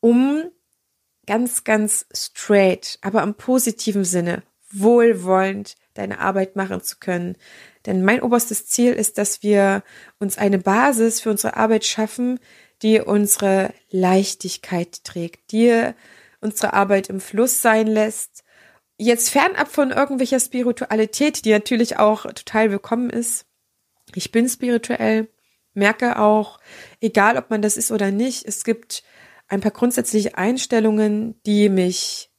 um 0.00 0.42
ganz, 1.26 1.64
ganz 1.64 2.06
straight, 2.12 2.98
aber 3.02 3.22
im 3.22 3.34
positiven 3.34 4.04
Sinne, 4.04 4.42
wohlwollend 4.70 5.76
deine 5.94 6.18
Arbeit 6.18 6.56
machen 6.56 6.82
zu 6.82 6.96
können. 6.98 7.36
Denn 7.86 8.04
mein 8.04 8.22
oberstes 8.22 8.66
Ziel 8.66 8.92
ist, 8.92 9.18
dass 9.18 9.42
wir 9.42 9.82
uns 10.18 10.36
eine 10.36 10.58
Basis 10.58 11.20
für 11.20 11.30
unsere 11.30 11.56
Arbeit 11.56 11.84
schaffen, 11.84 12.40
die 12.82 13.00
unsere 13.00 13.72
Leichtigkeit 13.90 15.04
trägt, 15.04 15.52
die 15.52 15.92
unsere 16.40 16.72
Arbeit 16.72 17.08
im 17.08 17.20
Fluss 17.20 17.62
sein 17.62 17.86
lässt. 17.86 18.44
Jetzt 18.98 19.30
fernab 19.30 19.68
von 19.68 19.90
irgendwelcher 19.90 20.40
Spiritualität, 20.40 21.44
die 21.44 21.52
natürlich 21.52 21.98
auch 21.98 22.22
total 22.22 22.70
willkommen 22.70 23.10
ist. 23.10 23.46
Ich 24.14 24.32
bin 24.32 24.48
spirituell, 24.48 25.28
merke 25.74 26.18
auch, 26.18 26.58
egal 27.00 27.36
ob 27.36 27.50
man 27.50 27.60
das 27.62 27.76
ist 27.76 27.90
oder 27.90 28.10
nicht, 28.10 28.46
es 28.46 28.64
gibt 28.64 29.02
ein 29.48 29.60
paar 29.60 29.72
grundsätzliche 29.72 30.38
Einstellungen, 30.38 31.40
die 31.44 31.68
mich 31.68 32.30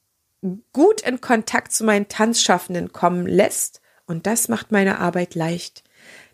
gut 0.72 1.00
in 1.00 1.20
Kontakt 1.20 1.72
zu 1.72 1.84
meinen 1.84 2.08
Tanzschaffenden 2.08 2.92
kommen 2.92 3.26
lässt 3.26 3.80
Und 4.06 4.26
das 4.26 4.48
macht 4.48 4.72
meine 4.72 4.98
Arbeit 4.98 5.34
leicht. 5.34 5.84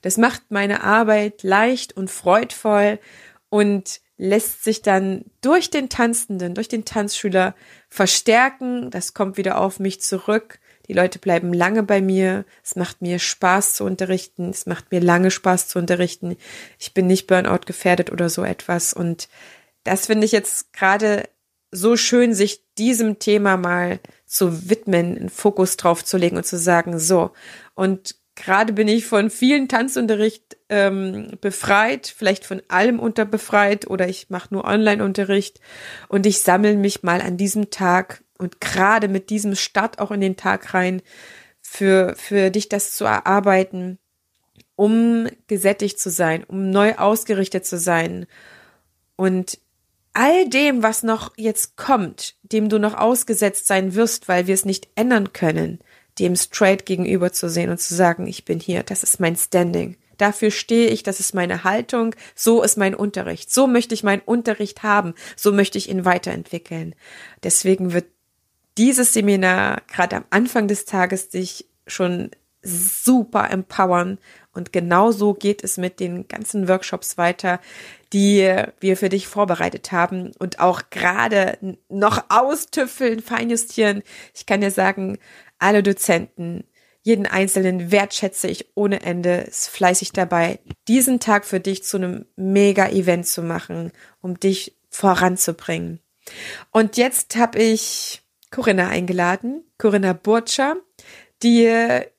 Das 0.01 0.17
macht 0.17 0.51
meine 0.51 0.85
Arbeit 0.85 1.43
leicht 1.43 1.97
und 1.97 2.11
freudvoll 2.11 3.01
und 3.49 4.01
lässt 4.17 4.63
sich 4.65 4.83
dann 4.83 5.25
durch 5.41 5.71
den 5.71 5.89
Tanzenden, 5.89 6.55
durch 6.55 6.69
den 6.69 6.85
Tanzschüler 6.85 7.55
verstärken. 7.89 8.91
Das 8.91 9.15
kommt 9.15 9.37
wieder 9.37 9.59
auf 9.59 9.81
mich 9.81 10.01
zurück. 10.01 10.61
Die 10.87 10.93
Leute 10.93 11.19
bleiben 11.19 11.53
lange 11.53 11.83
bei 11.83 12.01
mir. 12.01 12.45
Es 12.63 12.77
macht 12.77 13.03
mir 13.03 13.19
Spaß 13.19 13.75
zu 13.75 13.85
unterrichten. 13.85 14.51
Es 14.51 14.67
macht 14.67 14.93
mir 14.93 15.01
lange 15.01 15.31
Spaß 15.31 15.69
zu 15.69 15.79
unterrichten. 15.79 16.37
Ich 16.79 16.95
bin 16.95 17.07
nicht 17.07 17.27
Burnout 17.27 17.67
gefährdet 17.67 18.13
oder 18.13 18.29
so 18.29 18.45
etwas. 18.45 18.93
Und 18.93 19.29
das 19.83 20.07
finde 20.07 20.27
ich 20.27 20.33
jetzt 20.33 20.73
gerade 20.73 21.29
so 21.71 21.97
schön, 21.97 22.35
sich 22.35 22.63
diesem 22.79 23.19
Thema 23.19 23.57
mal 23.57 23.99
zu 24.27 24.69
widmen, 24.71 25.17
einen 25.17 25.29
Fokus 25.29 25.77
drauf 25.77 26.05
zu 26.05 26.17
legen 26.17 26.37
und 26.37 26.47
zu 26.47 26.59
sagen, 26.59 26.99
so. 26.99 27.33
Und 27.75 28.17
gerade 28.37 28.73
bin 28.73 28.89
ich 28.89 29.07
von 29.07 29.31
vielen 29.31 29.69
Tanzunterricht 29.69 30.57
ähm, 30.69 31.29
befreit, 31.41 32.13
vielleicht 32.15 32.45
von 32.45 32.63
allem 32.69 32.99
unterbefreit 32.99 33.89
oder 33.89 34.09
ich 34.09 34.31
mache 34.31 34.53
nur 34.53 34.65
Online-Unterricht 34.65 35.61
und 36.09 36.27
ich 36.27 36.41
sammle 36.41 36.77
mich 36.77 37.03
mal 37.03 37.21
an 37.21 37.37
diesem 37.37 37.71
Tag 37.71 38.23
und 38.39 38.61
gerade 38.61 39.09
mit 39.09 39.31
diesem 39.31 39.55
Start 39.55 39.99
auch 39.99 40.11
in 40.11 40.21
den 40.21 40.37
Tag 40.37 40.75
rein 40.75 41.03
für, 41.61 42.15
für 42.17 42.51
dich 42.51 42.69
das 42.69 42.95
zu 42.95 43.05
erarbeiten, 43.05 43.99
um 44.77 45.29
gesättigt 45.47 46.01
zu 46.01 46.11
sein, 46.11 46.45
um 46.45 46.71
neu 46.71 46.97
ausgerichtet 46.97 47.65
zu 47.65 47.79
sein. 47.79 48.27
Und 49.17 49.59
all 50.13 50.49
dem, 50.49 50.83
was 50.83 51.03
noch 51.03 51.33
jetzt 51.37 51.77
kommt, 51.77 52.35
dem 52.43 52.69
du 52.69 52.79
noch 52.79 52.95
ausgesetzt 52.95 53.67
sein 53.67 53.95
wirst, 53.95 54.29
weil 54.29 54.47
wir 54.47 54.55
es 54.55 54.65
nicht 54.65 54.89
ändern 54.95 55.33
können, 55.33 55.79
dem 56.19 56.37
straight 56.37 56.87
gegenüber 56.87 57.33
zu 57.33 57.49
sehen 57.49 57.71
und 57.71 57.81
zu 57.81 57.95
sagen, 57.95 58.27
ich 58.27 58.45
bin 58.45 58.61
hier, 58.61 58.83
das 58.83 59.03
ist 59.03 59.21
mein 59.21 59.37
Standing. 59.37 59.97
Dafür 60.17 60.51
stehe 60.51 60.89
ich, 60.89 61.03
das 61.03 61.19
ist 61.19 61.35
meine 61.35 61.65
Haltung, 61.65 62.15
so 62.37 62.63
ist 62.63 62.77
mein 62.77 62.95
Unterricht, 62.95 63.53
so 63.53 63.67
möchte 63.67 63.95
ich 63.95 64.05
meinen 64.05 64.23
Unterricht 64.25 64.83
haben, 64.83 65.15
so 65.37 65.53
möchte 65.53 65.77
ich 65.77 65.89
ihn 65.89 66.05
weiterentwickeln. 66.05 66.95
Deswegen 67.43 67.93
wird 67.93 68.07
dieses 68.79 69.13
Seminar 69.13 69.83
gerade 69.93 70.17
am 70.17 70.25
Anfang 70.31 70.69
des 70.69 70.85
Tages 70.85 71.31
dich 71.31 71.67
schon 71.87 72.31
super 72.63 73.51
empowern 73.51 74.19
und 74.53 74.73
genauso 74.73 75.35
geht 75.35 75.65
es 75.65 75.77
mit 75.77 76.01
den 76.01 76.29
ganzen 76.29 76.69
Workshops 76.69 77.19
weiter, 77.19 77.61
die 78.13 78.49
wir 78.79 78.97
für 78.97 79.09
dich 79.09 79.27
vorbereitet 79.27 79.91
haben 79.91 80.31
und 80.39 80.61
auch 80.61 80.83
gerade 80.91 81.59
noch 81.89 82.25
austüffeln, 82.29 83.21
feinjustieren. 83.21 84.03
Ich 84.33 84.47
kann 84.47 84.61
dir 84.61 84.71
sagen, 84.71 85.19
alle 85.59 85.83
Dozenten, 85.83 86.65
jeden 87.03 87.27
einzelnen 87.27 87.91
wertschätze 87.91 88.49
ich 88.49 88.71
ohne 88.75 89.03
Ende, 89.03 89.35
ist 89.43 89.69
fleißig 89.69 90.13
dabei, 90.13 90.61
diesen 90.89 91.21
Tag 91.21 91.45
für 91.45 91.61
dich 91.61 91.85
zu 91.85 91.99
einem 91.99 92.27
Mega-Event 92.37 93.27
zu 93.27 93.43
machen, 93.43 93.93
um 94.23 94.41
dich 94.41 94.77
voranzubringen. 94.89 96.01
Und 96.71 96.97
jetzt 96.97 97.37
habe 97.37 97.59
ich 97.59 98.23
Corinna 98.51 98.89
eingeladen, 98.89 99.65
Corinna 99.77 100.15
Burtscher, 100.15 100.77
die 101.43 101.71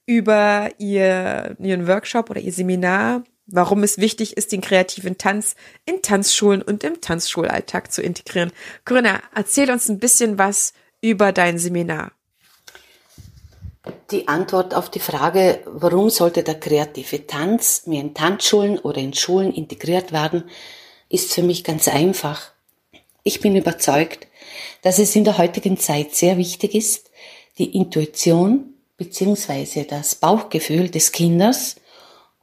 über 0.05 0.69
ihr, 0.77 1.55
ihren 1.59 1.87
Workshop 1.87 2.29
oder 2.29 2.39
ihr 2.39 2.53
Seminar, 2.53 3.23
warum 3.47 3.83
es 3.83 3.97
wichtig 3.97 4.37
ist, 4.37 4.51
den 4.51 4.61
kreativen 4.61 5.17
Tanz 5.17 5.55
in 5.85 6.01
Tanzschulen 6.01 6.61
und 6.61 6.83
im 6.83 7.01
Tanzschulalltag 7.01 7.91
zu 7.91 8.01
integrieren. 8.01 8.51
Corinna, 8.85 9.21
erzähl 9.33 9.71
uns 9.71 9.89
ein 9.89 9.99
bisschen 9.99 10.37
was 10.37 10.73
über 11.01 11.31
dein 11.31 11.57
Seminar. 11.57 12.11
Die 14.11 14.27
Antwort 14.27 14.73
auf 14.73 14.89
die 14.89 14.99
Frage, 14.99 15.61
warum 15.65 16.09
sollte 16.09 16.43
der 16.43 16.59
kreative 16.59 17.25
Tanz 17.25 17.87
mehr 17.87 18.01
in 18.01 18.13
Tanzschulen 18.13 18.79
oder 18.79 18.99
in 18.99 19.13
Schulen 19.13 19.51
integriert 19.51 20.11
werden, 20.11 20.43
ist 21.09 21.33
für 21.33 21.43
mich 21.43 21.63
ganz 21.63 21.87
einfach. 21.87 22.51
Ich 23.23 23.39
bin 23.41 23.55
überzeugt, 23.55 24.27
dass 24.81 24.99
es 24.99 25.15
in 25.15 25.23
der 25.23 25.37
heutigen 25.37 25.77
Zeit 25.77 26.13
sehr 26.13 26.37
wichtig 26.37 26.75
ist, 26.75 27.09
die 27.57 27.75
Intuition 27.75 28.75
bzw. 28.97 29.85
das 29.85 30.15
Bauchgefühl 30.15 30.89
des 30.89 31.11
Kindes 31.11 31.77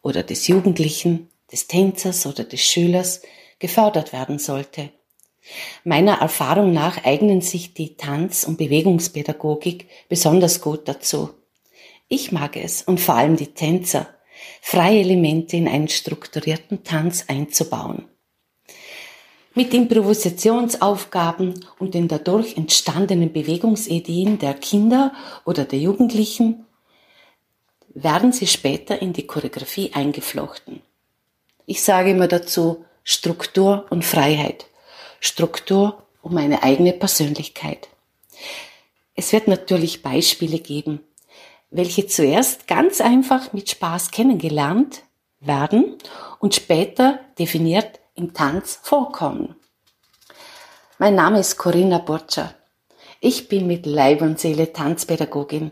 oder 0.03 0.23
des 0.23 0.49
Jugendlichen, 0.49 1.31
des 1.51 1.69
Tänzers 1.69 2.27
oder 2.27 2.45
des 2.45 2.61
Schülers 2.61 3.23
gefördert 3.59 4.13
werden 4.13 4.39
sollte. 4.39 4.91
Meiner 5.85 6.21
Erfahrung 6.21 6.73
nach 6.73 7.05
eignen 7.05 7.41
sich 7.41 7.75
die 7.75 7.97
Tanz- 7.97 8.45
und 8.45 8.59
Bewegungspädagogik 8.59 9.89
besonders 10.09 10.61
gut 10.61 10.87
dazu. 10.87 11.31
Ich 12.09 12.31
mag 12.31 12.57
es 12.57 12.83
und 12.83 13.01
vor 13.01 13.17
allem 13.17 13.37
die 13.37 13.55
Tänzer, 13.55 14.07
freie 14.61 15.01
Elemente 15.01 15.57
in 15.57 15.67
einen 15.69 15.89
strukturierten 15.89 16.85
Tanz 16.85 17.25
einzubauen. 17.29 18.05
Mit 19.55 19.75
Improvisationsaufgaben 19.75 21.67
und 21.79 21.95
den 21.95 22.09
dadurch 22.09 22.57
entstandenen 22.57 23.33
Bewegungsideen 23.33 24.39
der 24.39 24.55
Kinder 24.55 25.13
oder 25.45 25.65
der 25.65 25.79
Jugendlichen 25.79 26.65
werden 27.95 28.33
sie 28.33 28.47
später 28.47 29.03
in 29.03 29.13
die 29.13 29.27
Choreografie 29.27 29.93
eingeflochten. 29.93 30.81
Ich 31.67 31.83
sage 31.83 32.13
immer 32.13 32.29
dazu 32.29 32.85
Struktur 33.05 33.87
und 33.91 34.05
Freiheit. 34.05 34.67
Struktur 35.25 36.03
um 36.21 36.37
eine 36.37 36.65
eigene 36.65 36.93
Persönlichkeit. 36.93 37.89
Es 39.15 39.33
wird 39.33 39.47
natürlich 39.47 40.03
Beispiele 40.03 40.59
geben, 40.59 40.99
welche 41.71 42.09
zuerst 42.09 42.67
ganz 42.67 43.01
einfach 43.01 43.53
mit 43.53 43.71
Spaß 43.71 44.11
kennengelernt 44.11 45.05
werden 45.39 45.97
und 46.41 46.57
später 46.57 47.21
definiert 47.39 48.01
im 48.17 48.35
Tanz 48.35 48.81
vorkommen. 48.83 49.55
Mein 50.99 51.15
Name 51.15 51.39
ist 51.39 51.57
Corinna 51.57 51.99
Boccia. 51.99 52.53
Ich 53.21 53.47
bin 53.47 53.69
mit 53.69 53.87
Leib 53.87 54.23
und 54.23 54.41
Seele 54.41 54.73
Tanzpädagogin. 54.73 55.71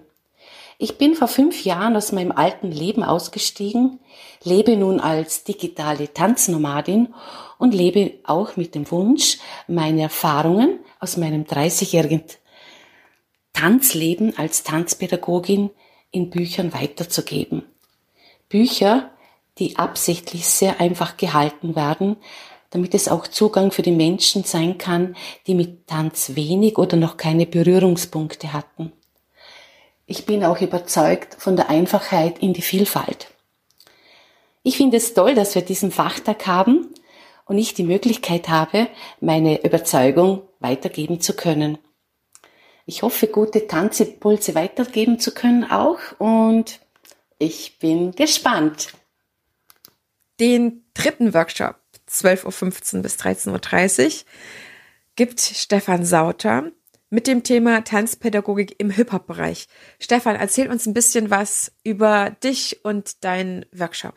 Ich 0.82 0.96
bin 0.96 1.14
vor 1.14 1.28
fünf 1.28 1.66
Jahren 1.66 1.94
aus 1.94 2.10
meinem 2.10 2.32
alten 2.32 2.72
Leben 2.72 3.02
ausgestiegen, 3.02 4.00
lebe 4.42 4.78
nun 4.78 4.98
als 4.98 5.44
digitale 5.44 6.14
Tanznomadin 6.14 7.12
und 7.58 7.74
lebe 7.74 8.14
auch 8.24 8.56
mit 8.56 8.74
dem 8.74 8.90
Wunsch, 8.90 9.36
meine 9.68 10.00
Erfahrungen 10.00 10.78
aus 10.98 11.18
meinem 11.18 11.44
30-jährigen 11.44 12.22
Tanzleben 13.52 14.38
als 14.38 14.62
Tanzpädagogin 14.62 15.68
in 16.12 16.30
Büchern 16.30 16.72
weiterzugeben. 16.72 17.62
Bücher, 18.48 19.10
die 19.58 19.76
absichtlich 19.76 20.46
sehr 20.46 20.80
einfach 20.80 21.18
gehalten 21.18 21.76
werden, 21.76 22.16
damit 22.70 22.94
es 22.94 23.08
auch 23.08 23.26
Zugang 23.26 23.70
für 23.70 23.82
die 23.82 23.92
Menschen 23.92 24.44
sein 24.44 24.78
kann, 24.78 25.14
die 25.46 25.54
mit 25.54 25.88
Tanz 25.88 26.36
wenig 26.36 26.78
oder 26.78 26.96
noch 26.96 27.18
keine 27.18 27.44
Berührungspunkte 27.44 28.54
hatten. 28.54 28.92
Ich 30.10 30.26
bin 30.26 30.42
auch 30.42 30.60
überzeugt 30.60 31.36
von 31.38 31.54
der 31.54 31.70
Einfachheit 31.70 32.40
in 32.40 32.52
die 32.52 32.62
Vielfalt. 32.62 33.28
Ich 34.64 34.76
finde 34.76 34.96
es 34.96 35.14
toll, 35.14 35.36
dass 35.36 35.54
wir 35.54 35.62
diesen 35.62 35.92
Fachtag 35.92 36.48
haben 36.48 36.92
und 37.44 37.58
ich 37.58 37.74
die 37.74 37.84
Möglichkeit 37.84 38.48
habe, 38.48 38.88
meine 39.20 39.62
Überzeugung 39.62 40.42
weitergeben 40.58 41.20
zu 41.20 41.34
können. 41.36 41.78
Ich 42.86 43.02
hoffe, 43.02 43.28
gute 43.28 43.68
Tanzimpulse 43.68 44.56
weitergeben 44.56 45.20
zu 45.20 45.32
können 45.32 45.70
auch 45.70 46.00
und 46.18 46.80
ich 47.38 47.78
bin 47.78 48.10
gespannt 48.10 48.88
den 50.40 50.86
dritten 50.92 51.34
Workshop, 51.34 51.76
12.15 52.08 52.96
Uhr 52.96 53.02
bis 53.02 53.14
13.30 53.14 54.06
Uhr, 54.06 54.12
gibt 55.14 55.38
Stefan 55.40 56.04
Sauter 56.04 56.72
mit 57.10 57.26
dem 57.26 57.42
Thema 57.42 57.82
Tanzpädagogik 57.82 58.76
im 58.78 58.90
Hip-Hop-Bereich. 58.90 59.66
Stefan, 59.98 60.36
erzähl 60.36 60.70
uns 60.70 60.86
ein 60.86 60.94
bisschen 60.94 61.30
was 61.30 61.72
über 61.84 62.30
dich 62.42 62.84
und 62.84 63.24
deinen 63.24 63.66
Workshop. 63.72 64.14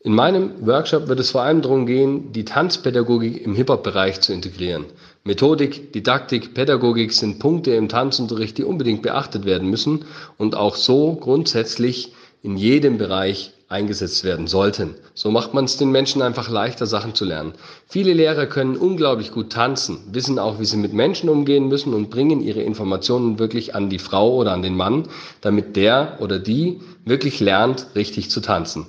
In 0.00 0.14
meinem 0.14 0.64
Workshop 0.64 1.08
wird 1.08 1.18
es 1.18 1.30
vor 1.32 1.42
allem 1.42 1.62
darum 1.62 1.84
gehen, 1.86 2.30
die 2.32 2.44
Tanzpädagogik 2.44 3.44
im 3.44 3.56
Hip-Hop-Bereich 3.56 4.20
zu 4.20 4.32
integrieren. 4.32 4.84
Methodik, 5.24 5.92
Didaktik, 5.92 6.54
Pädagogik 6.54 7.12
sind 7.12 7.40
Punkte 7.40 7.74
im 7.74 7.88
Tanzunterricht, 7.88 8.56
die 8.58 8.62
unbedingt 8.62 9.02
beachtet 9.02 9.46
werden 9.46 9.68
müssen 9.68 10.04
und 10.36 10.54
auch 10.54 10.76
so 10.76 11.16
grundsätzlich 11.16 12.12
in 12.42 12.56
jedem 12.56 12.98
Bereich 12.98 13.55
eingesetzt 13.68 14.22
werden 14.22 14.46
sollten. 14.46 14.94
So 15.14 15.30
macht 15.30 15.52
man 15.52 15.64
es 15.64 15.76
den 15.76 15.90
Menschen 15.90 16.22
einfach 16.22 16.48
leichter, 16.48 16.86
Sachen 16.86 17.14
zu 17.14 17.24
lernen. 17.24 17.54
Viele 17.88 18.12
Lehrer 18.12 18.46
können 18.46 18.76
unglaublich 18.76 19.32
gut 19.32 19.50
tanzen, 19.50 19.98
wissen 20.12 20.38
auch, 20.38 20.60
wie 20.60 20.64
sie 20.64 20.76
mit 20.76 20.92
Menschen 20.92 21.28
umgehen 21.28 21.66
müssen 21.66 21.92
und 21.92 22.08
bringen 22.08 22.40
ihre 22.40 22.62
Informationen 22.62 23.40
wirklich 23.40 23.74
an 23.74 23.90
die 23.90 23.98
Frau 23.98 24.36
oder 24.36 24.52
an 24.52 24.62
den 24.62 24.76
Mann, 24.76 25.08
damit 25.40 25.74
der 25.74 26.18
oder 26.20 26.38
die 26.38 26.80
wirklich 27.04 27.40
lernt, 27.40 27.88
richtig 27.96 28.30
zu 28.30 28.40
tanzen. 28.40 28.86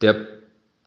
Der 0.00 0.26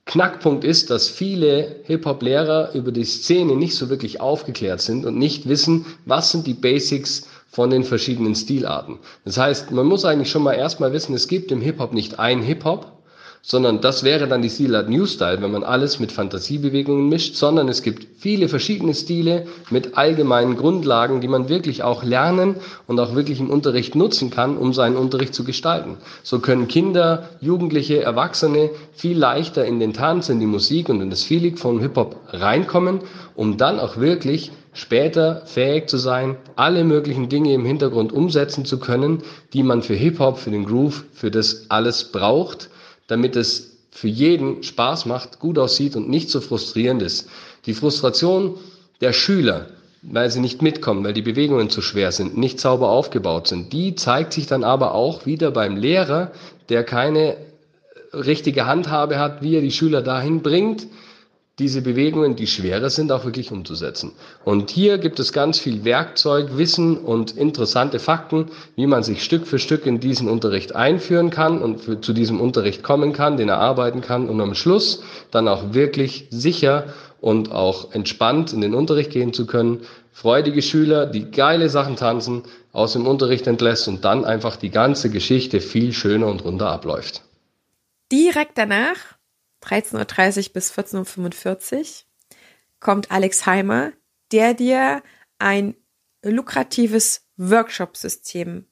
Knackpunkt 0.06 0.66
ist, 0.66 0.90
dass 0.90 1.08
viele 1.08 1.78
Hip-Hop-Lehrer 1.84 2.74
über 2.74 2.92
die 2.92 3.06
Szene 3.06 3.56
nicht 3.56 3.76
so 3.76 3.90
wirklich 3.90 4.20
aufgeklärt 4.20 4.82
sind 4.82 5.06
und 5.06 5.18
nicht 5.18 5.48
wissen, 5.48 5.86
was 6.06 6.32
sind 6.32 6.46
die 6.46 6.56
Basics 6.56 7.30
von 7.48 7.70
den 7.70 7.84
verschiedenen 7.84 8.36
Stilarten. 8.36 9.00
Das 9.24 9.38
heißt, 9.38 9.72
man 9.72 9.86
muss 9.86 10.06
eigentlich 10.06 10.30
schon 10.30 10.44
mal 10.44 10.54
erstmal 10.54 10.94
wissen, 10.94 11.14
es 11.14 11.28
gibt 11.28 11.52
im 11.52 11.62
Hip-Hop 11.62 11.94
nicht 11.94 12.20
ein 12.20 12.42
Hip-Hop, 12.42 12.99
sondern 13.42 13.82
das 13.82 14.04
wäre 14.04 14.28
dann 14.28 14.42
die 14.42 14.50
Stilart 14.50 14.90
New 14.90 15.06
Style, 15.06 15.42
wenn 15.42 15.52
man 15.52 15.64
alles 15.64 16.00
mit 16.00 16.12
Fantasiebewegungen 16.12 17.08
mischt, 17.08 17.36
sondern 17.36 17.70
es 17.70 17.82
gibt 17.82 18.08
viele 18.20 18.50
verschiedene 18.50 18.94
Stile 18.94 19.48
mit 19.70 19.98
allgemeinen 19.98 20.58
Grundlagen, 20.58 21.22
die 21.22 21.28
man 21.28 21.48
wirklich 21.48 21.84
auch 21.84 22.04
lernen 22.04 22.56
und 22.88 23.00
auch 23.00 23.16
wirklich 23.16 23.40
im 23.40 23.50
Unterricht 23.50 23.96
nutzen 23.96 24.30
kann, 24.30 24.58
um 24.58 24.74
seinen 24.74 24.98
Unterricht 24.98 25.34
zu 25.34 25.44
gestalten. 25.44 25.98
So 26.22 26.40
können 26.40 26.68
Kinder, 26.68 27.30
Jugendliche, 27.40 28.02
Erwachsene 28.02 28.72
viel 28.94 29.18
leichter 29.18 29.66
in 29.66 29.80
den 29.80 29.94
Tanz, 29.94 30.30
in 30.30 30.40
die 30.40 30.46
Musik 30.46 30.90
und 30.90 31.02
in 31.02 31.10
das 31.10 31.24
Feeling 31.24 31.56
von 31.56 31.80
Hip-Hop 31.80 32.18
reinkommen, 32.28 33.00
um 33.36 33.58
dann 33.58 33.80
auch 33.80 33.98
wirklich 33.98 34.52
später 34.74 35.44
fähig 35.46 35.88
zu 35.90 35.98
sein, 35.98 36.38
alle 36.56 36.84
möglichen 36.84 37.30
Dinge 37.30 37.54
im 37.54 37.66
Hintergrund 37.66 38.12
umsetzen 38.12 38.66
zu 38.66 38.80
können, 38.80 39.24
die 39.54 39.64
man 39.64 39.82
für 39.82 39.96
Hip-Hop, 39.96 40.38
für 40.38 40.52
den 40.52 40.66
Groove, 40.66 41.06
für 41.14 41.32
das 41.32 41.66
alles 41.70 42.12
braucht, 42.12 42.70
damit 43.10 43.36
es 43.36 43.78
für 43.92 44.08
jeden 44.08 44.64
Spaß 44.64 45.06
macht, 45.06 45.40
gut 45.40 45.60
aussieht 45.60 45.96
und 45.96 46.10
nicht 46.10 46.30
so 46.30 46.40
frustrierend 46.40 47.02
ist. 47.02 47.28
Die 47.66 47.74
Frustration 47.74 48.56
der 49.02 49.14
Schüler, 49.14 49.68
weil 50.02 50.30
sie 50.30 50.40
nicht 50.40 50.62
mitkommen, 50.62 51.04
weil 51.04 51.14
die 51.14 51.22
Bewegungen 51.22 51.70
zu 51.70 51.82
schwer 51.82 52.12
sind, 52.12 52.38
nicht 52.38 52.60
sauber 52.60 52.90
aufgebaut 52.90 53.48
sind, 53.48 53.74
die 53.74 53.96
zeigt 53.96 54.34
sich 54.34 54.48
dann 54.48 54.64
aber 54.64 54.94
auch 54.94 55.26
wieder 55.26 55.52
beim 55.52 55.76
Lehrer, 55.76 56.32
der 56.70 56.84
keine 56.84 57.36
richtige 58.14 58.66
Handhabe 58.66 59.20
hat, 59.20 59.42
wie 59.42 59.56
er 59.56 59.62
die 59.62 59.72
Schüler 59.72 60.02
dahin 60.02 60.42
bringt, 60.42 60.88
diese 61.60 61.82
Bewegungen, 61.82 62.36
die 62.36 62.48
schwerer 62.48 62.90
sind, 62.90 63.12
auch 63.12 63.26
wirklich 63.26 63.52
umzusetzen. 63.52 64.14
Und 64.46 64.72
hier 64.72 64.98
gibt 64.98 65.20
es 65.20 65.34
ganz 65.34 65.60
viel 65.60 65.84
Werkzeug, 65.84 66.58
Wissen 66.58 66.98
und 66.98 67.38
interessante 67.38 68.00
Fakten, 68.00 68.48
wie 68.76 68.88
man 68.88 69.04
sich 69.04 69.24
Stück 69.24 69.46
für 69.46 69.60
Stück 69.60 69.86
in 69.86 70.00
diesen 70.00 70.30
Unterricht 70.30 70.76
einführen 70.76 71.30
kann 71.30 71.62
und 71.62 71.82
für, 71.82 72.02
zu 72.02 72.14
diesem 72.14 72.40
Unterricht 72.40 72.82
kommen 72.82 73.14
kann, 73.14 73.38
den 73.38 73.50
er 73.50 73.60
arbeiten 73.60 74.02
kann 74.02 74.30
und 74.30 74.40
am 74.42 74.56
Schluss 74.56 75.04
dann 75.32 75.48
auch 75.48 75.74
wirklich 75.74 76.28
sicher 76.32 76.86
und 77.22 77.52
auch 77.52 77.94
entspannt 77.94 78.54
in 78.54 78.62
den 78.62 78.74
Unterricht 78.74 79.12
gehen 79.12 79.34
zu 79.34 79.46
können. 79.46 79.82
Freudige 80.12 80.62
Schüler, 80.62 81.06
die 81.06 81.30
geile 81.30 81.70
Sachen 81.70 81.96
tanzen, 81.96 82.44
aus 82.72 82.94
dem 82.94 83.08
Unterricht 83.08 83.48
entlässt 83.48 83.88
und 83.88 84.06
dann 84.06 84.26
einfach 84.26 84.56
die 84.56 84.70
ganze 84.70 85.10
Geschichte 85.10 85.60
viel 85.60 85.92
schöner 85.94 86.28
und 86.28 86.44
runter 86.46 86.70
abläuft. 86.70 87.22
Direkt 88.12 88.58
danach 88.58 89.19
13.30 89.64 90.48
Uhr 90.48 90.54
bis 90.54 90.72
14.45 90.72 91.78
Uhr 91.78 91.86
kommt 92.80 93.12
Alex 93.12 93.46
Heimer, 93.46 93.92
der 94.32 94.54
dir 94.54 95.04
ein 95.38 95.76
lukratives 96.24 97.26
Workshop-System 97.38 98.66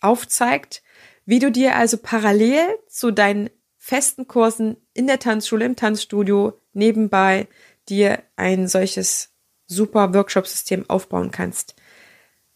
aufzeigt, 0.00 0.82
wie 1.24 1.38
du 1.38 1.50
dir 1.50 1.76
also 1.76 1.98
parallel 1.98 2.78
zu 2.88 3.10
deinen 3.10 3.50
festen 3.76 4.26
Kursen 4.28 4.76
in 4.94 5.06
der 5.06 5.18
Tanzschule, 5.18 5.64
im 5.64 5.76
Tanzstudio 5.76 6.60
nebenbei 6.72 7.48
dir 7.88 8.22
ein 8.36 8.68
solches 8.68 9.30
super 9.66 10.14
Workshop-System 10.14 10.88
aufbauen 10.88 11.30
kannst. 11.30 11.74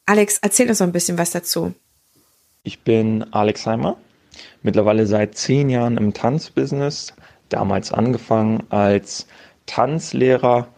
Alex, 0.07 0.39
erzähl 0.43 0.69
uns 0.69 0.81
noch 0.81 0.87
ein 0.87 0.93
bisschen 0.93 1.19
was 1.19 1.31
dazu. 1.31 1.75
Ich 2.63 2.81
bin 2.81 3.23
Alex 3.33 3.67
Heimer, 3.67 3.97
mittlerweile 4.63 5.07
seit 5.07 5.37
zehn 5.37 5.71
Jahren 5.71 5.97
im 5.97 6.13
Tanzbusiness, 6.13 7.15
damals 7.49 7.93
angefangen 7.93 8.63
als 8.71 9.27
Tanzlehrer 9.67 10.69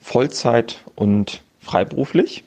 Vollzeit 0.00 0.82
und 0.94 1.42
freiberuflich. 1.60 2.44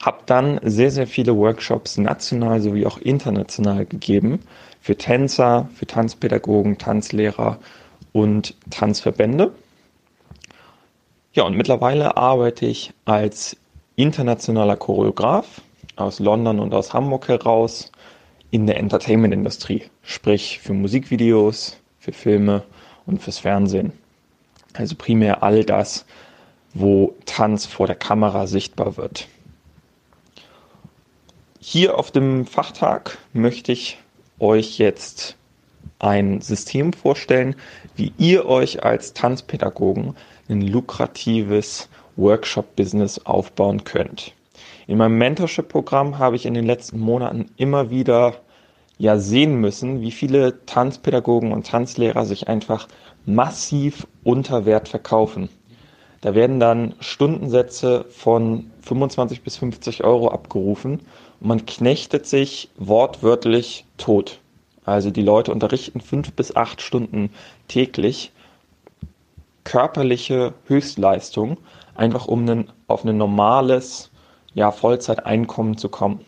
Habe 0.00 0.18
dann 0.26 0.60
sehr, 0.62 0.92
sehr 0.92 1.08
viele 1.08 1.36
Workshops 1.36 1.98
national 1.98 2.60
sowie 2.60 2.86
auch 2.86 2.98
international 2.98 3.84
gegeben 3.86 4.40
für 4.80 4.96
Tänzer, 4.96 5.68
für 5.74 5.86
Tanzpädagogen, 5.86 6.78
Tanzlehrer 6.78 7.58
und 8.12 8.54
Tanzverbände. 8.70 9.52
Ja, 11.32 11.42
und 11.42 11.56
mittlerweile 11.56 12.16
arbeite 12.16 12.66
ich 12.66 12.92
als 13.04 13.56
internationaler 13.96 14.76
Choreograf 14.76 15.60
aus 15.96 16.20
London 16.20 16.60
und 16.60 16.72
aus 16.72 16.94
Hamburg 16.94 17.26
heraus 17.28 17.90
in 18.50 18.66
der 18.66 18.78
Entertainment-Industrie, 18.78 19.82
sprich 20.02 20.60
für 20.60 20.72
Musikvideos, 20.72 21.76
für 22.08 22.12
Filme 22.12 22.62
und 23.06 23.22
fürs 23.22 23.38
Fernsehen. 23.38 23.92
Also 24.72 24.94
primär 24.96 25.42
all 25.42 25.64
das, 25.64 26.06
wo 26.72 27.14
Tanz 27.26 27.66
vor 27.66 27.86
der 27.86 27.96
Kamera 27.96 28.46
sichtbar 28.46 28.96
wird. 28.96 29.28
Hier 31.60 31.98
auf 31.98 32.10
dem 32.10 32.46
Fachtag 32.46 33.18
möchte 33.34 33.72
ich 33.72 33.98
euch 34.38 34.78
jetzt 34.78 35.36
ein 35.98 36.40
System 36.40 36.92
vorstellen, 36.92 37.56
wie 37.96 38.12
ihr 38.16 38.46
euch 38.46 38.84
als 38.84 39.12
Tanzpädagogen 39.12 40.14
ein 40.48 40.62
lukratives 40.62 41.88
Workshop-Business 42.16 43.18
aufbauen 43.26 43.84
könnt. 43.84 44.32
In 44.86 44.96
meinem 44.96 45.18
Mentorship-Programm 45.18 46.18
habe 46.18 46.36
ich 46.36 46.46
in 46.46 46.54
den 46.54 46.64
letzten 46.64 47.00
Monaten 47.00 47.50
immer 47.56 47.90
wieder 47.90 48.40
ja 48.98 49.18
sehen 49.18 49.56
müssen, 49.56 50.00
wie 50.00 50.10
viele 50.10 50.64
Tanzpädagogen 50.66 51.52
und 51.52 51.66
Tanzlehrer 51.66 52.24
sich 52.24 52.48
einfach 52.48 52.88
massiv 53.26 54.06
unter 54.24 54.66
Wert 54.66 54.88
verkaufen. 54.88 55.48
Da 56.20 56.34
werden 56.34 56.58
dann 56.58 56.94
Stundensätze 56.98 58.04
von 58.10 58.70
25 58.82 59.42
bis 59.42 59.56
50 59.56 60.02
Euro 60.02 60.28
abgerufen 60.28 61.00
und 61.40 61.46
man 61.46 61.66
knechtet 61.66 62.26
sich 62.26 62.70
wortwörtlich 62.76 63.84
tot. 63.98 64.40
Also 64.84 65.10
die 65.10 65.22
Leute 65.22 65.52
unterrichten 65.52 66.00
fünf 66.00 66.32
bis 66.32 66.56
acht 66.56 66.82
Stunden 66.82 67.30
täglich 67.68 68.32
körperliche 69.64 70.54
Höchstleistung, 70.66 71.58
einfach 71.94 72.26
um 72.26 72.40
einen, 72.40 72.72
auf 72.86 73.04
ein 73.04 73.18
normales 73.18 74.10
ja, 74.54 74.72
Vollzeiteinkommen 74.72 75.76
zu 75.76 75.90
kommen. 75.90 76.24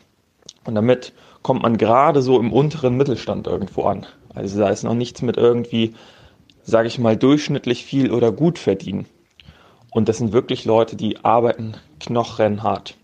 Und 0.64 0.74
damit 0.74 1.14
kommt 1.42 1.62
man 1.62 1.79
gerade 1.79 2.22
so 2.22 2.38
im 2.38 2.53
unteren 2.53 2.96
Mittelstand 2.96 3.46
irgendwo 3.46 3.85
an. 3.85 4.07
Also 4.35 4.59
da 4.59 4.68
ist 4.68 4.85
noch 4.85 4.94
nichts 4.94 5.22
mit 5.22 5.37
irgendwie, 5.37 5.94
sage 6.62 6.88
ich 6.88 6.98
mal, 6.98 7.16
durchschnittlich 7.16 7.85
viel 7.85 8.12
oder 8.12 8.33
gut 8.33 8.59
verdienen. 8.59 9.07
Und 9.90 10.09
das 10.09 10.18
sind 10.18 10.33
wirklich 10.33 10.64
Leute, 10.64 10.96
die 10.96 11.24
arbeiten 11.24 11.74
knochenhart. 11.98 12.94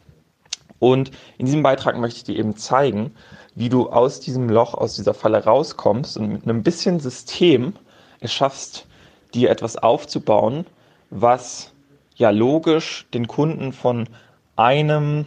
Und 0.79 1.11
in 1.39 1.47
diesem 1.47 1.63
Beitrag 1.63 1.99
möchte 1.99 2.19
ich 2.19 2.25
dir 2.25 2.39
eben 2.39 2.57
zeigen, 2.57 3.13
wie 3.55 3.69
du 3.69 3.89
aus 3.89 4.21
diesem 4.21 4.49
Loch, 4.49 4.75
aus 4.75 4.95
dieser 4.95 5.15
Falle 5.15 5.43
rauskommst 5.43 6.17
und 6.19 6.29
mit 6.29 6.43
einem 6.45 6.63
bisschen 6.63 7.01
System 7.01 7.73
es 8.21 8.33
schaffst, 8.33 8.87
dir 9.35 9.51
etwas 9.51 9.77
aufzubauen, 9.77 10.67
was 11.11 11.73
ja 12.15 12.31
logisch 12.31 13.07
den 13.15 13.27
Kunden 13.27 13.73
von 13.73 14.09
einem 14.57 15.27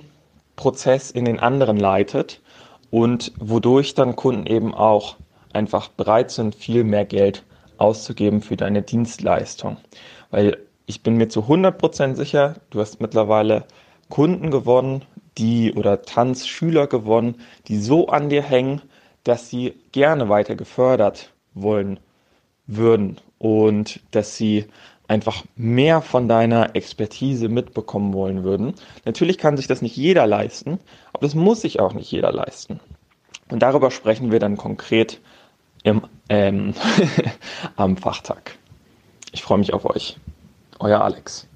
Prozess 0.55 1.11
in 1.11 1.25
den 1.25 1.39
anderen 1.39 1.77
leitet 1.77 2.41
und 2.91 3.31
wodurch 3.39 3.93
dann 3.93 4.15
Kunden 4.15 4.45
eben 4.45 4.73
auch 4.73 5.17
einfach 5.53 5.89
bereit 5.89 6.31
sind, 6.31 6.55
viel 6.55 6.83
mehr 6.83 7.05
Geld 7.05 7.43
auszugeben 7.77 8.41
für 8.41 8.57
deine 8.57 8.81
Dienstleistung. 8.81 9.77
Weil 10.31 10.57
ich 10.85 11.01
bin 11.03 11.17
mir 11.17 11.29
zu 11.29 11.41
100% 11.41 12.15
sicher, 12.15 12.55
du 12.71 12.79
hast 12.79 12.99
mittlerweile 12.99 13.65
Kunden 14.09 14.51
gewonnen, 14.51 15.03
die 15.37 15.73
oder 15.73 16.01
Tanzschüler 16.01 16.87
gewonnen, 16.87 17.35
die 17.67 17.77
so 17.77 18.07
an 18.07 18.29
dir 18.29 18.41
hängen, 18.41 18.81
dass 19.23 19.49
sie 19.49 19.75
gerne 19.91 20.29
weiter 20.29 20.55
gefördert 20.55 21.31
wollen 21.53 21.99
würden 22.67 23.17
und 23.37 23.99
dass 24.11 24.35
sie 24.35 24.65
einfach 25.09 25.43
mehr 25.55 26.01
von 26.01 26.27
deiner 26.27 26.75
Expertise 26.75 27.49
mitbekommen 27.49 28.13
wollen 28.13 28.43
würden. 28.43 28.75
Natürlich 29.05 29.37
kann 29.37 29.57
sich 29.57 29.67
das 29.67 29.81
nicht 29.81 29.97
jeder 29.97 30.27
leisten, 30.27 30.79
aber 31.13 31.25
das 31.25 31.35
muss 31.35 31.61
sich 31.61 31.79
auch 31.79 31.93
nicht 31.93 32.11
jeder 32.11 32.31
leisten. 32.31 32.79
Und 33.49 33.59
darüber 33.59 33.89
sprechen 33.89 34.31
wir 34.31 34.39
dann 34.39 34.55
konkret 34.55 35.19
im, 35.83 36.03
ähm, 36.29 36.75
am 37.75 37.97
Fachtag. 37.97 38.55
Ich 39.31 39.41
freue 39.41 39.57
mich 39.57 39.73
auf 39.73 39.85
euch. 39.85 40.17
Euer 40.79 41.01
Alex. 41.01 41.48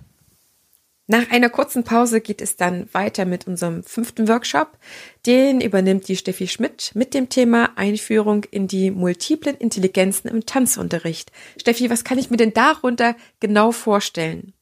Nach 1.13 1.29
einer 1.29 1.51
kurzen 1.51 1.83
Pause 1.83 2.21
geht 2.21 2.41
es 2.41 2.55
dann 2.55 2.91
weiter 2.91 3.25
mit 3.25 3.45
unserem 3.45 3.83
fünften 3.83 4.27
Workshop. 4.27 4.79
Den 5.27 5.61
übernimmt 5.61 6.07
die 6.07 6.15
Steffi 6.15 6.47
Schmidt 6.47 6.89
mit 6.95 7.13
dem 7.13 7.29
Thema 7.29 7.69
Einführung 7.75 8.45
in 8.45 8.67
die 8.67 8.89
multiplen 8.89 9.55
Intelligenzen 9.55 10.27
im 10.27 10.47
Tanzunterricht. 10.47 11.31
Steffi, 11.55 11.91
was 11.91 12.03
kann 12.03 12.17
ich 12.17 12.31
mir 12.31 12.37
denn 12.37 12.51
darunter 12.51 13.15
genau 13.39 13.71
vorstellen? 13.71 14.53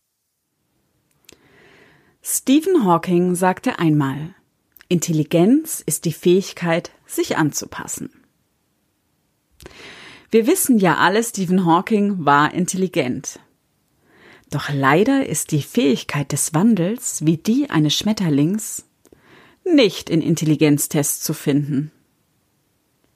Stephen 2.21 2.83
Hawking 2.83 3.35
sagte 3.35 3.79
einmal, 3.79 4.35
Intelligenz 4.89 5.81
ist 5.85 6.03
die 6.03 6.11
Fähigkeit, 6.11 6.91
sich 7.05 7.37
anzupassen. 7.37 8.09
Wir 10.31 10.47
wissen 10.47 10.79
ja 10.79 10.97
alle, 10.97 11.23
Stephen 11.23 11.65
Hawking 11.65 12.25
war 12.25 12.53
intelligent. 12.53 13.39
Doch 14.51 14.69
leider 14.69 15.25
ist 15.25 15.51
die 15.51 15.63
Fähigkeit 15.63 16.31
des 16.33 16.53
Wandels 16.53 17.25
wie 17.25 17.37
die 17.37 17.69
eines 17.69 17.95
Schmetterlings 17.95 18.85
nicht 19.63 20.09
in 20.09 20.21
Intelligenztests 20.21 21.23
zu 21.23 21.33
finden. 21.33 21.91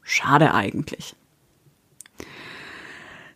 Schade 0.02 0.54
eigentlich. 0.54 1.15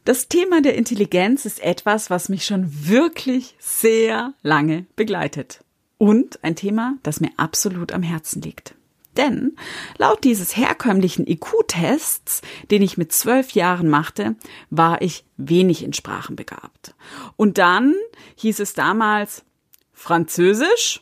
Das 0.06 0.30
Thema 0.30 0.62
der 0.62 0.76
Intelligenz 0.76 1.46
ist 1.46 1.60
etwas, 1.60 2.10
was 2.10 2.30
mich 2.30 2.46
schon 2.46 2.88
wirklich 2.88 3.56
sehr 3.60 4.34
lange 4.42 4.86
begleitet. 4.96 5.64
Und 5.98 6.42
ein 6.44 6.56
Thema, 6.56 6.96
das 7.04 7.20
mir 7.20 7.32
absolut 7.36 7.92
am 7.92 8.02
Herzen 8.02 8.42
liegt. 8.42 8.76
Denn 9.20 9.58
laut 9.98 10.24
dieses 10.24 10.56
herkömmlichen 10.56 11.28
IQ-Tests, 11.28 12.42
den 12.72 12.82
ich 12.82 12.98
mit 12.98 13.12
zwölf 13.12 13.52
Jahren 13.52 13.90
machte, 13.90 14.38
war 14.70 15.02
ich 15.02 15.26
wenig 15.36 15.84
in 15.84 15.92
Sprachen 15.92 16.38
begabt. 16.38 16.96
Und 17.36 17.58
dann 17.58 17.96
hieß 18.38 18.62
es 18.62 18.74
damals 18.76 19.44
Französisch? 19.92 21.02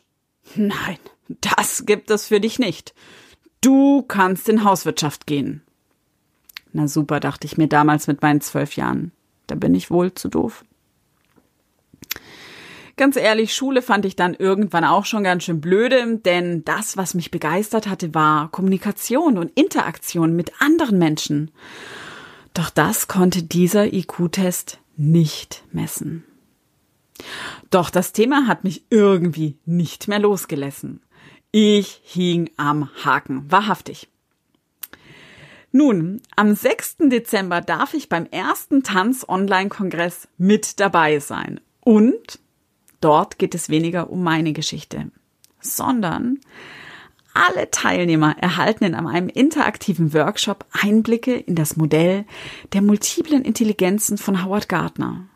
Nein, 0.56 0.98
das 1.28 1.86
gibt 1.86 2.10
es 2.10 2.26
für 2.26 2.40
dich 2.40 2.58
nicht. 2.58 2.92
Du 3.60 4.02
kannst 4.02 4.48
in 4.48 4.64
Hauswirtschaft 4.64 5.28
gehen. 5.28 5.62
Na 6.72 6.88
super, 6.88 7.20
dachte 7.20 7.46
ich 7.46 7.56
mir 7.56 7.68
damals 7.68 8.08
mit 8.08 8.20
meinen 8.20 8.40
zwölf 8.40 8.74
Jahren. 8.74 9.12
Da 9.46 9.54
bin 9.54 9.76
ich 9.76 9.92
wohl 9.92 10.12
zu 10.12 10.28
doof. 10.28 10.64
Ganz 12.98 13.14
ehrlich, 13.14 13.54
Schule 13.54 13.80
fand 13.80 14.04
ich 14.06 14.16
dann 14.16 14.34
irgendwann 14.34 14.84
auch 14.84 15.04
schon 15.04 15.22
ganz 15.22 15.44
schön 15.44 15.60
blöde, 15.60 16.16
denn 16.16 16.64
das, 16.64 16.96
was 16.96 17.14
mich 17.14 17.30
begeistert 17.30 17.86
hatte, 17.86 18.12
war 18.12 18.50
Kommunikation 18.50 19.38
und 19.38 19.52
Interaktion 19.56 20.34
mit 20.34 20.60
anderen 20.60 20.98
Menschen. 20.98 21.52
Doch 22.54 22.70
das 22.70 23.06
konnte 23.06 23.44
dieser 23.44 23.92
IQ-Test 23.92 24.80
nicht 24.96 25.62
messen. 25.70 26.24
Doch 27.70 27.90
das 27.90 28.12
Thema 28.12 28.48
hat 28.48 28.64
mich 28.64 28.82
irgendwie 28.90 29.56
nicht 29.64 30.08
mehr 30.08 30.18
losgelassen. 30.18 31.00
Ich 31.52 32.00
hing 32.02 32.50
am 32.56 32.90
Haken, 33.04 33.48
wahrhaftig. 33.48 34.08
Nun, 35.70 36.20
am 36.34 36.52
6. 36.52 36.96
Dezember 37.02 37.60
darf 37.60 37.94
ich 37.94 38.08
beim 38.08 38.26
ersten 38.26 38.82
Tanz-Online-Kongress 38.82 40.26
mit 40.36 40.80
dabei 40.80 41.20
sein. 41.20 41.60
Und 41.84 42.40
Dort 43.00 43.38
geht 43.38 43.54
es 43.54 43.68
weniger 43.68 44.10
um 44.10 44.22
meine 44.22 44.52
Geschichte, 44.52 45.10
sondern 45.60 46.38
alle 47.34 47.70
Teilnehmer 47.70 48.36
erhalten 48.38 48.84
in 48.84 48.94
einem 48.94 49.28
interaktiven 49.28 50.12
Workshop 50.12 50.66
Einblicke 50.72 51.36
in 51.36 51.54
das 51.54 51.76
Modell 51.76 52.24
der 52.72 52.82
multiplen 52.82 53.44
Intelligenzen 53.44 54.18
von 54.18 54.44
Howard 54.44 54.68
Gardner 54.68 55.28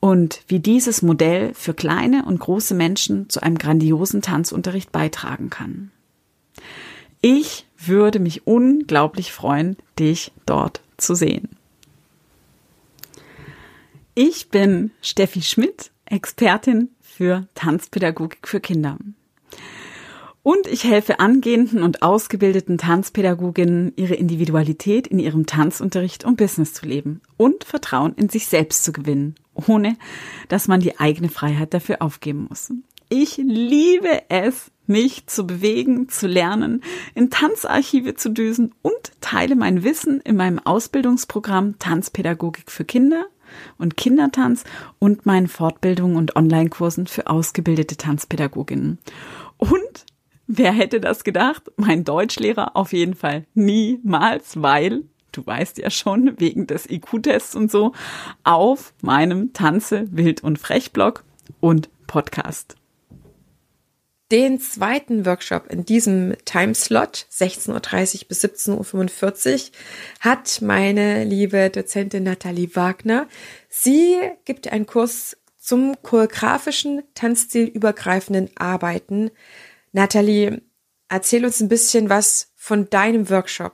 und 0.00 0.42
wie 0.48 0.60
dieses 0.60 1.02
Modell 1.02 1.54
für 1.54 1.74
kleine 1.74 2.24
und 2.24 2.40
große 2.40 2.74
Menschen 2.74 3.28
zu 3.28 3.42
einem 3.42 3.58
grandiosen 3.58 4.22
Tanzunterricht 4.22 4.92
beitragen 4.92 5.50
kann. 5.50 5.90
Ich 7.22 7.66
würde 7.76 8.18
mich 8.18 8.46
unglaublich 8.46 9.32
freuen, 9.32 9.76
dich 9.98 10.32
dort 10.46 10.80
zu 10.96 11.14
sehen. 11.14 11.50
Ich 14.14 14.48
bin 14.48 14.90
Steffi 15.02 15.42
Schmidt 15.42 15.90
Expertin 16.10 16.90
für 17.00 17.46
Tanzpädagogik 17.54 18.46
für 18.46 18.60
Kinder. 18.60 18.98
Und 20.42 20.66
ich 20.66 20.84
helfe 20.84 21.20
angehenden 21.20 21.82
und 21.82 22.02
ausgebildeten 22.02 22.78
Tanzpädagoginnen, 22.78 23.92
ihre 23.96 24.14
Individualität 24.14 25.06
in 25.06 25.18
ihrem 25.18 25.46
Tanzunterricht 25.46 26.24
und 26.24 26.36
Business 26.36 26.72
zu 26.72 26.86
leben 26.86 27.20
und 27.36 27.64
Vertrauen 27.64 28.14
in 28.14 28.28
sich 28.28 28.46
selbst 28.46 28.84
zu 28.84 28.92
gewinnen, 28.92 29.34
ohne 29.54 29.96
dass 30.48 30.66
man 30.66 30.80
die 30.80 30.98
eigene 30.98 31.28
Freiheit 31.28 31.74
dafür 31.74 32.00
aufgeben 32.00 32.46
muss. 32.48 32.72
Ich 33.10 33.36
liebe 33.36 34.22
es, 34.28 34.70
mich 34.86 35.26
zu 35.26 35.46
bewegen, 35.46 36.08
zu 36.08 36.26
lernen, 36.26 36.82
in 37.14 37.28
Tanzarchive 37.28 38.14
zu 38.14 38.30
düsen 38.30 38.74
und 38.82 39.12
teile 39.20 39.56
mein 39.56 39.84
Wissen 39.84 40.20
in 40.20 40.36
meinem 40.36 40.58
Ausbildungsprogramm 40.58 41.78
Tanzpädagogik 41.78 42.70
für 42.70 42.84
Kinder 42.84 43.26
und 43.78 43.96
Kindertanz 43.96 44.64
und 44.98 45.26
meinen 45.26 45.48
Fortbildungen 45.48 46.16
und 46.16 46.36
Online-Kursen 46.36 47.06
für 47.06 47.26
ausgebildete 47.26 47.96
Tanzpädagoginnen. 47.96 48.98
Und 49.58 50.06
wer 50.46 50.72
hätte 50.72 51.00
das 51.00 51.24
gedacht? 51.24 51.70
Mein 51.76 52.04
Deutschlehrer 52.04 52.76
auf 52.76 52.92
jeden 52.92 53.14
Fall 53.14 53.46
niemals, 53.54 54.62
weil 54.62 55.04
du 55.32 55.46
weißt 55.46 55.78
ja 55.78 55.90
schon, 55.90 56.38
wegen 56.38 56.66
des 56.66 56.90
IQ-Tests 56.90 57.54
und 57.54 57.70
so, 57.70 57.92
auf 58.44 58.94
meinem 59.02 59.52
Tanze, 59.52 60.06
Wild 60.10 60.42
und 60.42 60.58
Frech-Blog 60.58 61.24
und 61.60 61.88
Podcast. 62.06 62.79
Den 64.30 64.60
zweiten 64.60 65.26
Workshop 65.26 65.66
in 65.70 65.84
diesem 65.84 66.36
Timeslot, 66.44 67.26
16.30 67.32 68.22
Uhr 68.22 68.28
bis 68.28 68.44
17.45 68.44 69.54
Uhr, 69.54 69.60
hat 70.20 70.62
meine 70.62 71.24
liebe 71.24 71.68
Dozentin 71.68 72.22
Nathalie 72.22 72.70
Wagner. 72.76 73.26
Sie 73.68 74.20
gibt 74.44 74.72
einen 74.72 74.86
Kurs 74.86 75.36
zum 75.58 75.96
choreografischen, 76.02 77.02
tanzstilübergreifenden 77.14 78.50
Arbeiten. 78.56 79.32
Nathalie, 79.90 80.62
erzähl 81.08 81.44
uns 81.44 81.60
ein 81.60 81.68
bisschen 81.68 82.08
was 82.08 82.52
von 82.54 82.88
deinem 82.88 83.30
Workshop. 83.30 83.72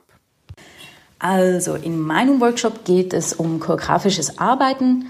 Also 1.19 1.75
in 1.75 1.99
meinem 1.99 2.41
Workshop 2.41 2.83
geht 2.83 3.13
es 3.13 3.33
um 3.33 3.59
choreografisches 3.59 4.39
Arbeiten, 4.39 5.05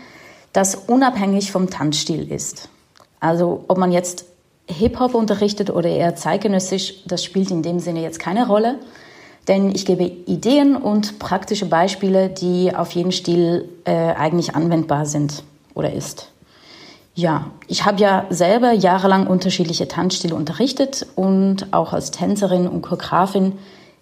das 0.51 0.75
unabhängig 0.75 1.53
vom 1.53 1.69
Tanzstil 1.69 2.29
ist. 2.29 2.67
Also 3.21 3.63
ob 3.69 3.77
man 3.77 3.93
jetzt 3.93 4.25
Hip-Hop 4.67 5.15
unterrichtet 5.15 5.69
oder 5.69 5.89
eher 5.89 6.15
zeitgenössisch, 6.15 7.05
das 7.05 7.23
spielt 7.23 7.51
in 7.51 7.63
dem 7.63 7.79
Sinne 7.79 8.01
jetzt 8.01 8.19
keine 8.19 8.47
Rolle. 8.47 8.79
Denn 9.47 9.73
ich 9.73 9.85
gebe 9.85 10.03
Ideen 10.03 10.75
und 10.75 11.19
praktische 11.19 11.67
Beispiele, 11.67 12.29
die 12.29 12.75
auf 12.75 12.91
jeden 12.91 13.13
Stil 13.13 13.69
äh, 13.85 13.91
eigentlich 13.93 14.55
anwendbar 14.55 15.05
sind 15.05 15.43
oder 15.73 15.93
ist. 15.93 16.29
Ja, 17.15 17.47
ich 17.67 17.85
habe 17.85 17.99
ja 17.99 18.25
selber 18.29 18.73
jahrelang 18.73 19.25
unterschiedliche 19.25 19.87
Tanzstile 19.87 20.35
unterrichtet 20.35 21.07
und 21.15 21.73
auch 21.73 21.93
als 21.93 22.11
Tänzerin 22.11 22.67
und 22.67 22.81
Choreografin 22.81 23.53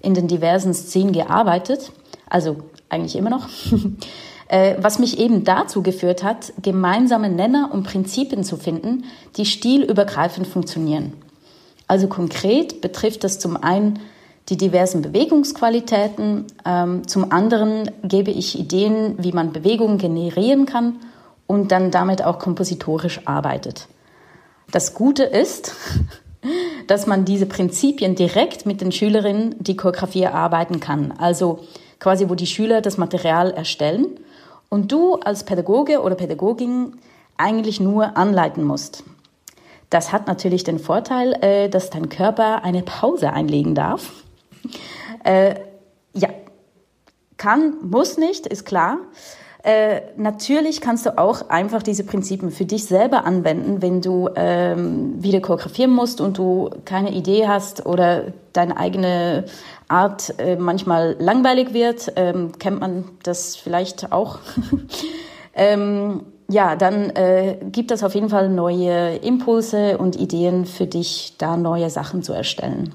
in 0.02 0.16
den 0.16 0.28
diversen 0.28 0.74
Szenen 0.74 1.14
gearbeitet. 1.14 1.92
Also 2.28 2.58
eigentlich 2.90 3.16
immer 3.16 3.30
noch. 3.30 3.48
Äh, 4.48 4.76
was 4.80 5.00
mich 5.00 5.18
eben 5.20 5.44
dazu 5.44 5.82
geführt 5.82 6.24
hat, 6.24 6.54
gemeinsame 6.62 7.30
Nenner 7.30 7.70
und 7.74 7.84
Prinzipien 7.84 8.44
zu 8.44 8.58
finden, 8.58 9.06
die 9.38 9.46
stilübergreifend 9.46 10.46
funktionieren. 10.46 11.14
Also 11.88 12.08
konkret 12.08 12.82
betrifft 12.82 13.24
das 13.24 13.40
zum 13.40 13.58
einen 13.58 14.00
die 14.50 14.58
diversen 14.58 15.02
Bewegungsqualitäten, 15.02 16.46
ähm, 16.66 17.08
zum 17.08 17.32
anderen 17.32 17.90
gebe 18.04 18.30
ich 18.30 18.60
Ideen, 18.60 19.16
wie 19.18 19.32
man 19.32 19.52
Bewegungen 19.52 19.98
generieren 19.98 20.68
kann 20.68 20.98
und 21.48 21.72
dann 21.72 21.90
damit 21.90 22.24
auch 22.24 22.38
kompositorisch 22.38 23.22
arbeitet. 23.26 23.88
Das 24.72 24.94
Gute 24.94 25.24
ist, 25.24 25.74
dass 26.88 27.08
man 27.08 27.26
diese 27.26 27.48
Prinzipien 27.48 28.14
direkt 28.14 28.68
mit 28.68 28.82
den 28.82 28.92
Schülerinnen, 28.92 29.56
die 29.60 29.76
Choreografie 29.76 30.22
erarbeiten 30.22 30.80
kann. 30.80 31.14
Also 31.18 31.62
quasi, 32.00 32.30
wo 32.30 32.36
die 32.36 32.46
Schüler 32.46 32.82
das 32.82 33.00
Material 33.00 33.50
erstellen 33.50 34.06
und 34.76 34.92
du 34.92 35.16
als 35.16 35.46
Pädagoge 35.46 36.02
oder 36.02 36.16
Pädagogin 36.16 36.98
eigentlich 37.38 37.80
nur 37.80 38.18
anleiten 38.18 38.62
musst. 38.62 39.06
Das 39.90 40.12
hat 40.12 40.28
natürlich 40.28 40.66
den 40.66 40.80
Vorteil, 40.80 41.32
äh, 41.42 41.70
dass 41.70 41.90
dein 41.92 42.10
Körper 42.10 42.66
eine 42.66 42.82
Pause 42.82 43.32
einlegen 43.32 43.74
darf. 43.74 44.12
Äh, 45.24 45.56
ja, 46.14 46.28
kann, 47.38 47.76
muss 47.84 48.18
nicht, 48.18 48.48
ist 48.48 48.66
klar. 48.66 48.98
Äh, 49.64 50.02
natürlich 50.18 50.82
kannst 50.82 51.06
du 51.06 51.18
auch 51.18 51.50
einfach 51.50 51.82
diese 51.82 52.04
Prinzipien 52.04 52.52
für 52.52 52.66
dich 52.66 52.84
selber 52.84 53.24
anwenden, 53.24 53.82
wenn 53.82 54.02
du 54.02 54.30
ähm, 54.36 55.24
wieder 55.24 55.40
choreografieren 55.40 55.92
musst 55.92 56.20
und 56.20 56.38
du 56.38 56.70
keine 56.84 57.12
Idee 57.14 57.48
hast 57.48 57.86
oder 57.86 58.34
deine 58.52 58.76
eigene 58.76 59.46
Art 59.88 60.40
äh, 60.40 60.56
manchmal 60.56 61.16
langweilig 61.20 61.74
wird, 61.74 62.14
ähm, 62.16 62.54
kennt 62.58 62.80
man 62.80 63.06
das 63.24 63.56
vielleicht 63.56 64.12
auch. 64.12 64.40
ähm, 65.54 66.24
ja, 66.48 66.76
dann 66.76 67.10
äh, 67.12 67.58
gibt 67.72 67.92
es 67.92 68.04
auf 68.04 68.14
jeden 68.14 68.30
Fall 68.30 68.50
neue 68.50 69.16
Impulse 69.18 69.98
und 69.98 70.16
Ideen 70.16 70.66
für 70.66 70.86
dich, 70.86 71.36
da 71.38 71.58
neue 71.58 71.90
Sachen 71.90 72.24
zu 72.24 72.34
erstellen. 72.34 72.94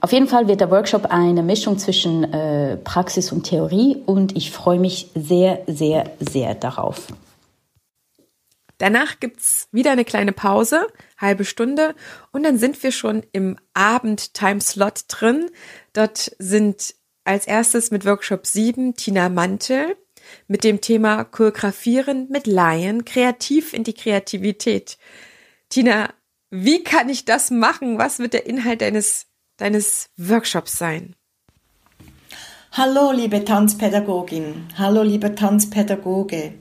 Auf 0.00 0.12
jeden 0.12 0.26
Fall 0.26 0.48
wird 0.48 0.60
der 0.60 0.70
Workshop 0.70 1.06
eine 1.10 1.44
Mischung 1.44 1.78
zwischen 1.78 2.32
äh, 2.32 2.76
Praxis 2.76 3.30
und 3.30 3.44
Theorie 3.44 4.02
und 4.04 4.36
ich 4.36 4.50
freue 4.50 4.80
mich 4.80 5.10
sehr, 5.14 5.60
sehr, 5.68 6.10
sehr 6.18 6.56
darauf. 6.56 7.06
Danach 8.82 9.20
gibt's 9.20 9.68
wieder 9.70 9.92
eine 9.92 10.04
kleine 10.04 10.32
Pause, 10.32 10.88
halbe 11.16 11.44
Stunde, 11.44 11.94
und 12.32 12.42
dann 12.42 12.58
sind 12.58 12.82
wir 12.82 12.90
schon 12.90 13.22
im 13.30 13.56
Abend-Time-Slot 13.74 15.04
drin. 15.06 15.50
Dort 15.92 16.34
sind 16.40 16.96
als 17.22 17.46
erstes 17.46 17.92
mit 17.92 18.04
Workshop 18.04 18.44
7 18.44 18.96
Tina 18.96 19.28
Mantel 19.28 19.96
mit 20.48 20.64
dem 20.64 20.80
Thema 20.80 21.22
Choreografieren 21.22 22.26
mit 22.28 22.48
Laien, 22.48 23.04
kreativ 23.04 23.72
in 23.72 23.84
die 23.84 23.94
Kreativität. 23.94 24.98
Tina, 25.68 26.12
Wie 26.50 26.82
kann 26.82 27.08
ich 27.08 27.24
das 27.24 27.52
machen? 27.52 27.98
Was 27.98 28.18
wird 28.18 28.32
der 28.32 28.46
Inhalt 28.46 28.80
deines, 28.80 29.26
deines 29.58 30.10
Workshops 30.16 30.76
sein? 30.76 31.14
Hallo, 32.74 33.12
liebe 33.12 33.44
Tanzpädagogin. 33.44 34.66
Hallo, 34.78 35.02
lieber 35.02 35.34
Tanzpädagoge. 35.34 36.54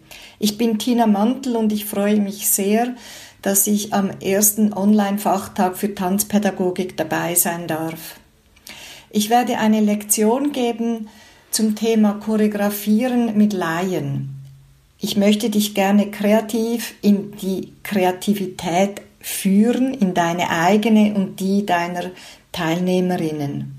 Ich 0.44 0.58
bin 0.58 0.80
Tina 0.80 1.06
Mantel 1.06 1.56
und 1.56 1.72
ich 1.72 1.86
freue 1.86 2.20
mich 2.20 2.48
sehr, 2.48 2.96
dass 3.44 3.68
ich 3.68 3.94
am 3.94 4.10
ersten 4.22 4.74
Online-Fachtag 4.74 5.78
für 5.78 5.94
Tanzpädagogik 5.94 6.98
dabei 6.98 7.36
sein 7.36 7.68
darf. 7.68 8.16
Ich 9.12 9.30
werde 9.30 9.60
eine 9.60 9.82
Lektion 9.82 10.52
geben 10.52 11.10
zum 11.52 11.76
Thema 11.76 12.14
Choreografieren 12.14 13.38
mit 13.38 13.54
Laien. 13.54 14.34
Ich 14.98 15.16
möchte 15.16 15.52
dich 15.52 15.76
gerne 15.76 16.10
kreativ 16.10 16.96
in 17.04 17.34
die 17.38 17.74
Kreativität 17.84 19.04
führen, 19.20 19.94
in 19.94 20.16
deine 20.16 20.50
eigene 20.50 21.14
und 21.14 21.40
die 21.40 21.68
deiner 21.68 22.10
Teilnehmerinnen. 22.52 23.78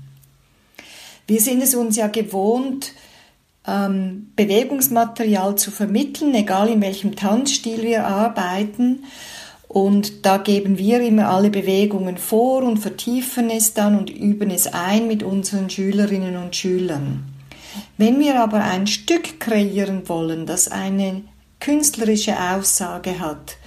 Wir 1.27 1.41
sind 1.41 1.61
es 1.61 1.75
uns 1.75 1.97
ja 1.97 2.07
gewohnt, 2.07 2.93
ähm, 3.67 4.31
Bewegungsmaterial 4.35 5.55
zu 5.55 5.71
vermitteln, 5.71 6.33
egal 6.35 6.69
in 6.69 6.81
welchem 6.81 7.15
Tanzstil 7.15 7.83
wir 7.83 8.05
arbeiten. 8.05 9.03
Und 9.67 10.25
da 10.25 10.37
geben 10.37 10.77
wir 10.77 11.01
immer 11.01 11.29
alle 11.29 11.49
Bewegungen 11.49 12.17
vor 12.17 12.63
und 12.63 12.77
vertiefen 12.77 13.49
es 13.49 13.73
dann 13.73 13.97
und 13.97 14.09
üben 14.09 14.51
es 14.51 14.67
ein 14.67 15.07
mit 15.07 15.23
unseren 15.23 15.69
Schülerinnen 15.69 16.37
und 16.37 16.55
Schülern. 16.55 17.23
Wenn 17.97 18.19
wir 18.19 18.39
aber 18.39 18.63
ein 18.63 18.85
Stück 18.85 19.39
kreieren 19.39 20.07
wollen, 20.07 20.45
das 20.45 20.67
eine 20.67 21.23
künstlerische 21.59 22.35
Aussage 22.39 23.19
hat, 23.19 23.57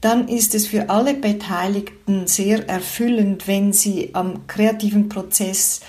dann 0.00 0.28
ist 0.28 0.54
es 0.54 0.66
für 0.66 0.90
alle 0.90 1.14
Beteiligten 1.14 2.26
sehr 2.26 2.68
erfüllend, 2.68 3.48
wenn 3.48 3.72
sie 3.72 4.10
am 4.12 4.46
kreativen 4.46 5.08
Prozess 5.08 5.80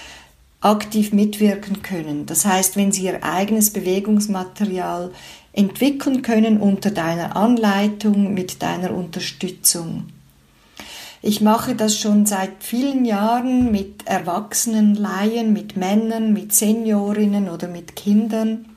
aktiv 0.61 1.13
mitwirken 1.13 1.81
können. 1.81 2.25
Das 2.25 2.45
heißt, 2.45 2.75
wenn 2.75 2.91
sie 2.91 3.03
ihr 3.03 3.23
eigenes 3.23 3.71
Bewegungsmaterial 3.71 5.11
entwickeln 5.53 6.21
können 6.21 6.59
unter 6.59 6.91
deiner 6.91 7.35
Anleitung, 7.35 8.33
mit 8.33 8.61
deiner 8.61 8.91
Unterstützung. 8.91 10.07
Ich 11.21 11.41
mache 11.41 11.75
das 11.75 11.99
schon 11.99 12.25
seit 12.25 12.63
vielen 12.63 13.03
Jahren 13.03 13.71
mit 13.71 14.05
erwachsenen 14.05 14.93
Laien, 14.95 15.51
mit 15.51 15.75
Männern, 15.75 16.31
mit 16.31 16.53
Seniorinnen 16.53 17.49
oder 17.49 17.67
mit 17.67 17.95
Kindern. 17.95 18.76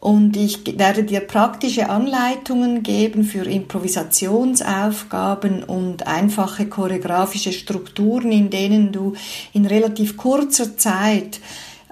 Und 0.00 0.36
ich 0.36 0.78
werde 0.78 1.04
dir 1.04 1.20
praktische 1.20 1.90
Anleitungen 1.90 2.82
geben 2.82 3.22
für 3.22 3.44
Improvisationsaufgaben 3.44 5.62
und 5.62 6.06
einfache 6.06 6.64
choreografische 6.66 7.52
Strukturen, 7.52 8.32
in 8.32 8.48
denen 8.48 8.92
du 8.92 9.12
in 9.52 9.66
relativ 9.66 10.16
kurzer 10.16 10.78
Zeit 10.78 11.40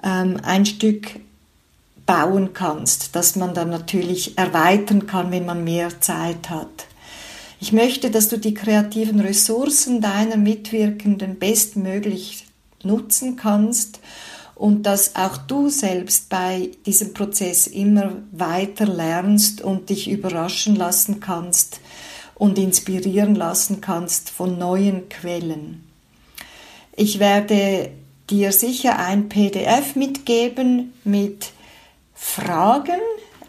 ähm, 0.03 0.37
ein 0.41 0.65
Stück 0.65 1.19
bauen 2.07 2.53
kannst, 2.53 3.15
das 3.15 3.35
man 3.35 3.53
dann 3.53 3.69
natürlich 3.69 4.39
erweitern 4.39 5.05
kann, 5.05 5.29
wenn 5.29 5.45
man 5.45 5.63
mehr 5.63 6.01
Zeit 6.01 6.49
hat. 6.49 6.87
Ich 7.61 7.73
möchte, 7.73 8.09
dass 8.09 8.27
du 8.27 8.39
die 8.39 8.55
kreativen 8.55 9.19
Ressourcen 9.19 10.01
deiner 10.01 10.37
Mitwirkenden 10.37 11.37
bestmöglich 11.37 12.47
nutzen 12.81 13.35
kannst 13.35 13.99
und 14.59 14.83
dass 14.83 15.15
auch 15.15 15.37
du 15.37 15.69
selbst 15.69 16.27
bei 16.27 16.71
diesem 16.85 17.13
Prozess 17.13 17.65
immer 17.65 18.17
weiter 18.33 18.85
lernst 18.85 19.61
und 19.61 19.89
dich 19.89 20.09
überraschen 20.09 20.75
lassen 20.75 21.21
kannst 21.21 21.79
und 22.35 22.59
inspirieren 22.59 23.35
lassen 23.35 23.79
kannst 23.79 24.29
von 24.29 24.57
neuen 24.59 25.07
Quellen. 25.07 25.87
Ich 26.93 27.19
werde 27.19 27.91
dir 28.29 28.51
sicher 28.51 28.99
ein 28.99 29.29
PDF 29.29 29.95
mitgeben 29.95 30.91
mit 31.05 31.53
Fragen, 32.13 32.99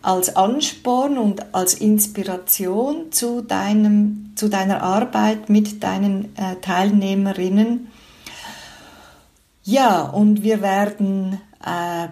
als 0.03 0.37
Ansporn 0.37 1.19
und 1.19 1.57
als 1.57 1.75
Inspiration 1.75 3.11
zu, 3.11 3.43
deinem, 3.43 4.33
zu 4.37 4.49
deiner 4.49 4.81
Arbeit 4.85 5.49
mit 5.49 5.83
deinen 5.83 6.37
äh, 6.37 6.55
Teilnehmerinnen. 6.63 7.89
Ja, 9.71 10.03
und 10.03 10.43
wir 10.43 10.63
werden 10.63 11.41
äh, 11.65 12.09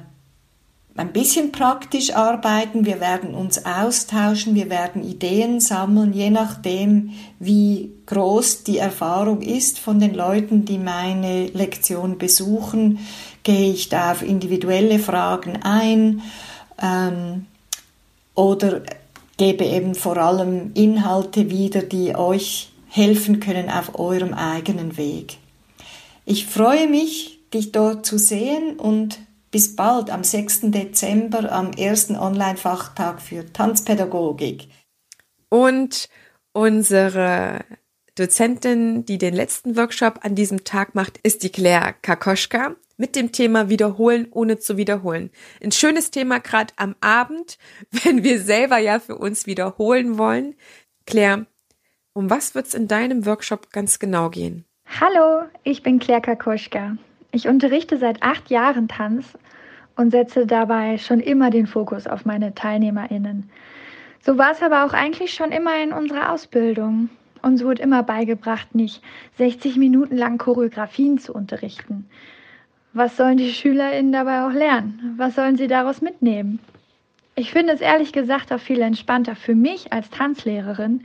ein 0.94 1.12
bisschen 1.12 1.50
praktisch 1.50 2.14
arbeiten, 2.14 2.86
wir 2.86 3.00
werden 3.00 3.34
uns 3.34 3.64
austauschen, 3.66 4.54
wir 4.54 4.70
werden 4.70 5.02
Ideen 5.02 5.58
sammeln, 5.58 6.12
je 6.12 6.30
nachdem, 6.30 7.14
wie 7.40 7.90
groß 8.06 8.62
die 8.62 8.78
Erfahrung 8.78 9.42
ist 9.42 9.80
von 9.80 9.98
den 9.98 10.14
Leuten, 10.14 10.66
die 10.66 10.78
meine 10.78 11.48
Lektion 11.48 12.16
besuchen, 12.16 13.00
gehe 13.42 13.72
ich 13.72 13.88
da 13.88 14.12
auf 14.12 14.22
individuelle 14.22 15.00
Fragen 15.00 15.60
ein. 15.64 16.22
Ähm, 16.80 17.46
oder 18.36 18.82
gebe 19.36 19.64
eben 19.64 19.96
vor 19.96 20.16
allem 20.16 20.70
Inhalte 20.74 21.50
wieder, 21.50 21.82
die 21.82 22.14
euch 22.14 22.70
helfen 22.88 23.40
können 23.40 23.68
auf 23.68 23.98
eurem 23.98 24.32
eigenen 24.32 24.96
Weg. 24.96 25.38
Ich 26.24 26.46
freue 26.46 26.86
mich, 26.86 27.37
dich 27.54 27.72
dort 27.72 28.04
zu 28.06 28.18
sehen 28.18 28.78
und 28.78 29.18
bis 29.50 29.76
bald 29.76 30.10
am 30.10 30.24
6. 30.24 30.70
Dezember 30.70 31.50
am 31.50 31.72
ersten 31.72 32.16
Online-Fachtag 32.16 33.20
für 33.20 33.50
Tanzpädagogik. 33.52 34.68
Und 35.48 36.08
unsere 36.52 37.64
Dozentin, 38.14 39.04
die 39.04 39.16
den 39.16 39.34
letzten 39.34 39.76
Workshop 39.76 40.20
an 40.22 40.34
diesem 40.34 40.64
Tag 40.64 40.94
macht, 40.94 41.18
ist 41.18 41.42
die 41.42 41.50
Claire 41.50 41.94
Kakoschka 42.02 42.74
mit 42.96 43.14
dem 43.14 43.32
Thema 43.32 43.68
Wiederholen 43.68 44.26
ohne 44.32 44.58
zu 44.58 44.76
wiederholen. 44.76 45.30
Ein 45.62 45.72
schönes 45.72 46.10
Thema 46.10 46.40
gerade 46.40 46.74
am 46.76 46.96
Abend, 47.00 47.58
wenn 48.04 48.24
wir 48.24 48.40
selber 48.40 48.78
ja 48.78 48.98
für 48.98 49.16
uns 49.16 49.46
wiederholen 49.46 50.18
wollen. 50.18 50.54
Claire, 51.06 51.46
um 52.12 52.28
was 52.28 52.54
wird's 52.54 52.74
in 52.74 52.88
deinem 52.88 53.24
Workshop 53.24 53.70
ganz 53.70 53.98
genau 53.98 54.28
gehen? 54.30 54.64
Hallo, 55.00 55.44
ich 55.62 55.82
bin 55.82 55.98
Claire 55.98 56.20
Kakoschka. 56.20 56.96
Ich 57.30 57.46
unterrichte 57.46 57.98
seit 57.98 58.22
acht 58.22 58.50
Jahren 58.50 58.88
Tanz 58.88 59.36
und 59.96 60.10
setze 60.10 60.46
dabei 60.46 60.96
schon 60.98 61.20
immer 61.20 61.50
den 61.50 61.66
Fokus 61.66 62.06
auf 62.06 62.24
meine 62.24 62.54
TeilnehmerInnen. 62.54 63.50
So 64.20 64.38
war 64.38 64.52
es 64.52 64.62
aber 64.62 64.84
auch 64.84 64.94
eigentlich 64.94 65.34
schon 65.34 65.50
immer 65.50 65.82
in 65.82 65.92
unserer 65.92 66.32
Ausbildung. 66.32 67.10
Uns 67.42 67.62
wurde 67.62 67.82
immer 67.82 68.02
beigebracht, 68.02 68.74
nicht 68.74 69.02
60 69.36 69.76
Minuten 69.76 70.16
lang 70.16 70.38
Choreografien 70.38 71.18
zu 71.18 71.34
unterrichten. 71.34 72.08
Was 72.92 73.16
sollen 73.16 73.36
die 73.36 73.52
SchülerInnen 73.52 74.12
dabei 74.12 74.44
auch 74.44 74.52
lernen? 74.52 75.14
Was 75.18 75.34
sollen 75.34 75.56
sie 75.56 75.68
daraus 75.68 76.00
mitnehmen? 76.00 76.58
Ich 77.34 77.52
finde 77.52 77.72
es 77.74 77.80
ehrlich 77.80 78.12
gesagt 78.12 78.52
auch 78.52 78.58
viel 78.58 78.80
entspannter 78.80 79.36
für 79.36 79.54
mich 79.54 79.92
als 79.92 80.10
Tanzlehrerin, 80.10 81.04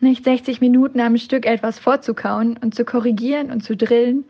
nicht 0.00 0.24
60 0.24 0.60
Minuten 0.60 0.98
am 1.00 1.16
Stück 1.16 1.46
etwas 1.46 1.78
vorzukauen 1.78 2.56
und 2.60 2.74
zu 2.74 2.84
korrigieren 2.84 3.52
und 3.52 3.62
zu 3.62 3.76
drillen, 3.76 4.24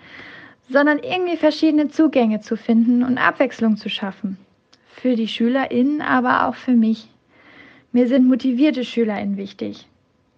sondern 0.68 0.98
irgendwie 0.98 1.36
verschiedene 1.36 1.88
Zugänge 1.88 2.40
zu 2.40 2.56
finden 2.56 3.02
und 3.02 3.18
Abwechslung 3.18 3.76
zu 3.76 3.88
schaffen. 3.88 4.38
Für 4.88 5.14
die 5.14 5.28
SchülerInnen, 5.28 6.00
aber 6.00 6.46
auch 6.46 6.54
für 6.54 6.72
mich. 6.74 7.08
Mir 7.92 8.06
sind 8.08 8.28
motivierte 8.28 8.84
SchülerInnen 8.84 9.36
wichtig, 9.36 9.86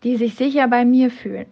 die 0.05 0.17
sich 0.17 0.35
sicher 0.35 0.69
bei 0.69 0.85
mir 0.85 1.11
fühlen. 1.11 1.47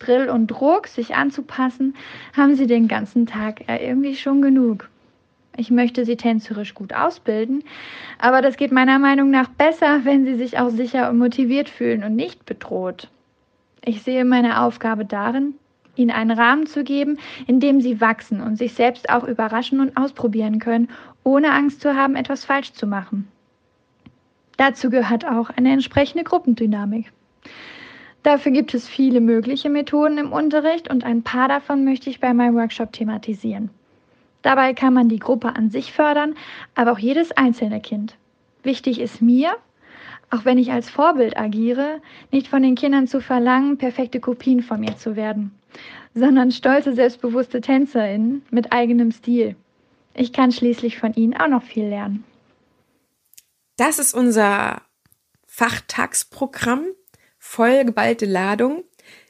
Drill 0.00 0.28
und 0.28 0.48
Druck, 0.48 0.88
sich 0.88 1.14
anzupassen, 1.14 1.94
haben 2.36 2.56
sie 2.56 2.66
den 2.66 2.88
ganzen 2.88 3.26
Tag 3.26 3.68
ja 3.68 3.78
irgendwie 3.78 4.16
schon 4.16 4.42
genug. 4.42 4.88
Ich 5.56 5.70
möchte 5.70 6.04
sie 6.04 6.16
tänzerisch 6.16 6.74
gut 6.74 6.92
ausbilden, 6.92 7.62
aber 8.18 8.42
das 8.42 8.56
geht 8.56 8.72
meiner 8.72 8.98
Meinung 8.98 9.30
nach 9.30 9.48
besser, 9.48 10.04
wenn 10.04 10.24
sie 10.24 10.34
sich 10.34 10.58
auch 10.58 10.70
sicher 10.70 11.08
und 11.10 11.18
motiviert 11.18 11.68
fühlen 11.68 12.02
und 12.02 12.16
nicht 12.16 12.44
bedroht. 12.44 13.08
Ich 13.84 14.02
sehe 14.02 14.24
meine 14.24 14.62
Aufgabe 14.62 15.04
darin, 15.04 15.54
ihnen 15.96 16.10
einen 16.10 16.30
Rahmen 16.30 16.66
zu 16.66 16.84
geben, 16.84 17.18
in 17.46 17.60
dem 17.60 17.80
sie 17.80 18.00
wachsen 18.00 18.40
und 18.40 18.56
sich 18.56 18.74
selbst 18.74 19.10
auch 19.10 19.24
überraschen 19.24 19.80
und 19.80 19.96
ausprobieren 19.96 20.58
können, 20.58 20.88
ohne 21.22 21.52
Angst 21.52 21.80
zu 21.80 21.94
haben, 21.94 22.16
etwas 22.16 22.44
falsch 22.44 22.72
zu 22.72 22.86
machen. 22.86 23.28
Dazu 24.56 24.90
gehört 24.90 25.26
auch 25.26 25.50
eine 25.50 25.72
entsprechende 25.72 26.24
Gruppendynamik. 26.24 27.12
Dafür 28.22 28.52
gibt 28.52 28.72
es 28.72 28.88
viele 28.88 29.20
mögliche 29.20 29.68
Methoden 29.68 30.16
im 30.16 30.32
Unterricht 30.32 30.88
und 30.88 31.04
ein 31.04 31.22
paar 31.22 31.48
davon 31.48 31.84
möchte 31.84 32.08
ich 32.08 32.20
bei 32.20 32.32
meinem 32.32 32.54
Workshop 32.54 32.92
thematisieren. 32.92 33.70
Dabei 34.42 34.74
kann 34.74 34.94
man 34.94 35.08
die 35.08 35.18
Gruppe 35.18 35.56
an 35.56 35.70
sich 35.70 35.92
fördern, 35.92 36.34
aber 36.74 36.92
auch 36.92 36.98
jedes 36.98 37.32
einzelne 37.32 37.80
Kind. 37.80 38.16
Wichtig 38.62 39.00
ist 39.00 39.20
mir, 39.20 39.56
auch 40.30 40.44
wenn 40.44 40.58
ich 40.58 40.72
als 40.72 40.90
Vorbild 40.90 41.36
agiere, 41.36 42.00
nicht 42.30 42.48
von 42.48 42.62
den 42.62 42.74
Kindern 42.74 43.06
zu 43.06 43.20
verlangen, 43.20 43.78
perfekte 43.78 44.20
Kopien 44.20 44.62
von 44.62 44.80
mir 44.80 44.96
zu 44.96 45.16
werden, 45.16 45.52
sondern 46.14 46.50
stolze, 46.52 46.94
selbstbewusste 46.94 47.60
TänzerInnen 47.60 48.42
mit 48.50 48.72
eigenem 48.72 49.12
Stil. 49.12 49.56
Ich 50.14 50.32
kann 50.32 50.52
schließlich 50.52 50.98
von 50.98 51.14
ihnen 51.14 51.34
auch 51.34 51.48
noch 51.48 51.62
viel 51.62 51.86
lernen. 51.86 52.24
Das 53.76 53.98
ist 53.98 54.14
unser 54.14 54.82
Fachtagsprogramm 55.46 56.86
vollgeballte 57.38 58.26
Ladung. 58.26 58.84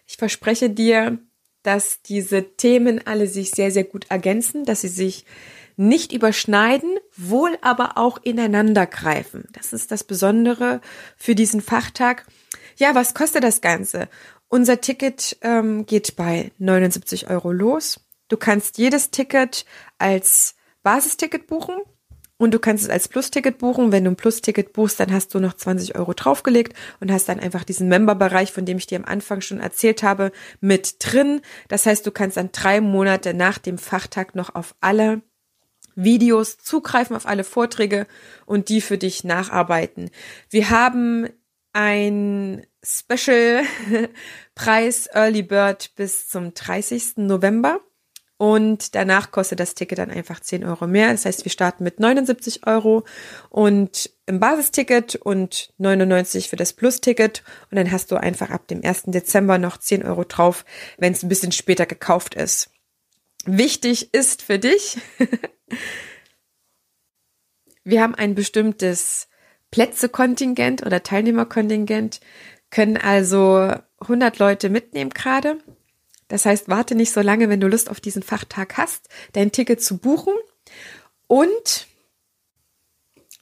Ich 0.07 0.15
Ich 0.15 0.17
verspreche 0.17 0.71
dir, 0.71 1.19
dass 1.63 2.03
diese 2.03 2.57
Themen 2.57 3.07
alle 3.07 3.27
sich 3.27 3.51
sehr, 3.51 3.71
sehr 3.71 3.85
gut 3.85 4.07
ergänzen, 4.11 4.65
dass 4.65 4.83
sie 4.83 4.89
sich 4.89 5.25
nicht 5.77 6.13
überschneiden, 6.13 6.99
wohl 7.17 7.59
aber 7.63 7.97
auch 7.99 8.19
ineinander 8.23 8.87
greifen. 8.87 9.49
Das 9.53 9.73
ist 9.73 9.91
das 9.91 10.05
Besondere 10.05 10.81
für 11.17 11.35
diesen 11.35 11.61
Fachtag. 11.61 12.27
Ja, 12.77 12.95
was 12.95 13.15
kostet 13.15 13.45
das 13.45 13.61
Ganze? 13.61 14.09
Unser 14.49 14.81
Ticket 14.81 15.37
ähm, 15.43 15.87
geht 15.87 16.17
bei 16.17 16.53
79 16.59 17.29
Euro 17.29 17.51
los. 17.53 18.01
Du 18.29 18.37
kannst 18.37 18.79
jedes 18.79 19.11
Ticket 19.11 19.65
als 19.99 20.55
Basisticket 20.83 21.47
buchen 21.47 21.77
und 22.37 22.53
du 22.53 22.59
kannst 22.59 22.85
es 22.85 22.91
als 22.91 23.09
Plus-Ticket 23.09 23.59
buchen. 23.59 23.93
Wenn 23.93 24.05
du 24.05 24.11
ein 24.11 24.17
Plus-Ticket 24.17 24.73
buchst, 24.73 24.99
dann 24.99 25.13
hast 25.13 25.35
du 25.35 25.41
noch 25.41 25.55
20 25.55 25.97
Euro 25.97 26.13
draufgelegt 26.15 26.77
und 27.01 27.13
hast 27.13 27.29
dann 27.29 27.41
einfach 27.41 27.65
diesen 27.65 27.89
Member-Bereich, 27.89 28.53
von 28.53 28.65
dem 28.65 28.79
ich 28.79 28.87
dir 28.87 28.99
am 28.99 29.05
Anfang 29.05 29.41
schon 29.41 29.61
erzählt 29.61 30.03
habe, 30.03 30.33
mit 30.61 30.97
drin. 31.01 31.41
Das 31.69 31.87
heißt, 31.87 32.07
du 32.07 32.11
kannst 32.11 32.37
dann 32.37 32.51
drei 32.53 32.81
Monate 32.81 33.35
nach 33.35 33.59
dem 33.59 33.79
Fachtag 33.79 34.35
noch 34.35 34.55
auf 34.55 34.75
alle 34.81 35.23
Videos 35.95 36.59
zugreifen, 36.59 37.17
auf 37.17 37.27
alle 37.27 37.45
Vorträge 37.45 38.07
und 38.47 38.69
die 38.69 38.81
für 38.81 38.99
dich 38.99 39.25
nacharbeiten. 39.25 40.11
Wir 40.51 40.71
haben 40.71 41.29
ein 41.73 42.67
Special 42.83 43.63
Preis 44.55 45.09
Early 45.13 45.43
Bird 45.43 45.93
bis 45.97 46.29
zum 46.29 46.55
30. 46.55 47.17
November. 47.17 47.81
Und 48.37 48.97
danach 48.97 49.31
kostet 49.31 49.61
das 49.61 49.75
Ticket 49.75 49.99
dann 49.99 50.11
einfach 50.11 50.41
10 50.41 50.65
Euro 50.65 50.89
mehr. 50.89 51.13
Das 51.13 51.25
heißt, 51.25 51.45
wir 51.45 51.53
starten 51.53 51.85
mit 51.85 52.01
79 52.01 52.67
Euro 52.67 53.05
und 53.49 54.11
im 54.27 54.41
Basisticket 54.41 55.15
und 55.15 55.73
99 55.79 56.49
für 56.49 56.57
das 56.57 56.73
Plus-Ticket. 56.73 57.45
Und 57.71 57.77
dann 57.77 57.93
hast 57.93 58.11
du 58.11 58.17
einfach 58.17 58.51
ab 58.51 58.67
dem 58.67 58.85
1. 58.85 59.05
Dezember 59.07 59.59
noch 59.59 59.77
10 59.77 60.05
Euro 60.05 60.25
drauf, 60.25 60.65
wenn 60.99 61.13
es 61.13 61.23
ein 61.23 61.29
bisschen 61.29 61.53
später 61.53 61.87
gekauft 61.87 62.35
ist. 62.35 62.71
Wichtig 63.47 64.15
ist 64.15 64.43
für 64.43 64.59
dich, 64.59 64.99
wir 67.85 68.03
haben 68.03 68.15
ein 68.15 68.35
bestimmtes 68.35 69.29
Plätzekontingent 69.71 70.85
oder 70.85 71.03
Teilnehmerkontingent, 71.03 72.21
können 72.71 72.97
also 72.97 73.73
100 74.01 74.39
Leute 74.39 74.69
mitnehmen 74.71 75.11
gerade. 75.11 75.59
Das 76.29 76.47
heißt, 76.47 76.69
warte 76.69 76.95
nicht 76.95 77.13
so 77.13 77.21
lange, 77.21 77.49
wenn 77.49 77.61
du 77.61 77.69
Lust 77.69 77.91
auf 77.91 78.01
diesen 78.01 78.23
Fachtag 78.23 78.77
hast, 78.77 79.09
dein 79.33 79.53
Ticket 79.53 79.83
zu 79.83 79.99
buchen. 79.99 80.35
Und 81.27 81.87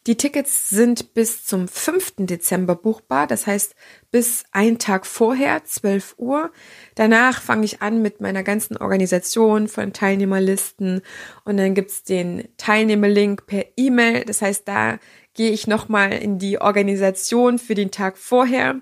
die 0.06 0.16
Tickets 0.16 0.68
sind 0.68 1.14
bis 1.14 1.44
zum 1.44 1.68
5. 1.68 2.14
Dezember 2.18 2.74
buchbar, 2.74 3.28
das 3.28 3.46
heißt 3.46 3.76
bis 4.10 4.44
einen 4.50 4.78
Tag 4.78 5.06
vorher, 5.06 5.64
12 5.64 6.16
Uhr. 6.18 6.50
Danach 6.96 7.40
fange 7.40 7.64
ich 7.64 7.82
an 7.82 8.02
mit 8.02 8.20
meiner 8.20 8.42
ganzen 8.42 8.76
Organisation 8.76 9.68
von 9.68 9.92
Teilnehmerlisten 9.92 11.02
und 11.44 11.56
dann 11.56 11.74
gibt's 11.74 12.02
den 12.02 12.48
Teilnehmerlink 12.56 13.46
per 13.46 13.64
E-Mail. 13.76 14.24
Das 14.24 14.42
heißt, 14.42 14.66
da 14.66 14.98
gehe 15.34 15.52
ich 15.52 15.68
nochmal 15.68 16.12
in 16.12 16.38
die 16.38 16.60
Organisation 16.60 17.60
für 17.60 17.76
den 17.76 17.92
Tag 17.92 18.18
vorher, 18.18 18.80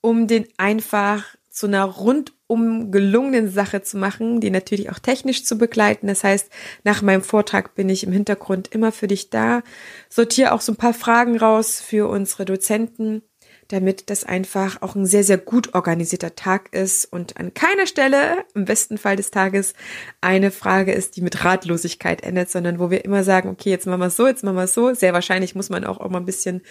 um 0.00 0.26
den 0.26 0.48
einfach 0.56 1.36
zu 1.58 1.66
einer 1.66 1.82
rundum 1.82 2.92
gelungenen 2.92 3.50
Sache 3.50 3.82
zu 3.82 3.98
machen, 3.98 4.40
die 4.40 4.50
natürlich 4.50 4.90
auch 4.90 5.00
technisch 5.00 5.44
zu 5.44 5.58
begleiten. 5.58 6.06
Das 6.06 6.22
heißt, 6.22 6.50
nach 6.84 7.02
meinem 7.02 7.22
Vortrag 7.22 7.74
bin 7.74 7.88
ich 7.88 8.04
im 8.04 8.12
Hintergrund 8.12 8.68
immer 8.68 8.92
für 8.92 9.08
dich 9.08 9.28
da, 9.28 9.62
sortiere 10.08 10.52
auch 10.52 10.60
so 10.60 10.70
ein 10.70 10.76
paar 10.76 10.94
Fragen 10.94 11.36
raus 11.36 11.80
für 11.80 12.08
unsere 12.08 12.44
Dozenten, 12.44 13.22
damit 13.66 14.08
das 14.08 14.22
einfach 14.22 14.82
auch 14.82 14.94
ein 14.94 15.04
sehr, 15.04 15.24
sehr 15.24 15.36
gut 15.36 15.74
organisierter 15.74 16.36
Tag 16.36 16.72
ist 16.72 17.06
und 17.06 17.36
an 17.38 17.54
keiner 17.54 17.88
Stelle, 17.88 18.44
im 18.54 18.64
besten 18.64 18.96
Fall 18.96 19.16
des 19.16 19.32
Tages, 19.32 19.74
eine 20.20 20.52
Frage 20.52 20.92
ist, 20.92 21.16
die 21.16 21.22
mit 21.22 21.44
Ratlosigkeit 21.44 22.22
endet, 22.22 22.50
sondern 22.50 22.78
wo 22.78 22.90
wir 22.90 23.04
immer 23.04 23.24
sagen, 23.24 23.48
okay, 23.48 23.70
jetzt 23.70 23.86
machen 23.86 24.00
wir 24.00 24.06
es 24.06 24.16
so, 24.16 24.28
jetzt 24.28 24.44
machen 24.44 24.56
wir 24.56 24.62
es 24.62 24.74
so. 24.74 24.94
Sehr 24.94 25.12
wahrscheinlich 25.12 25.56
muss 25.56 25.70
man 25.70 25.84
auch, 25.84 25.98
mal 26.08 26.18
ein 26.18 26.24
bisschen 26.24 26.62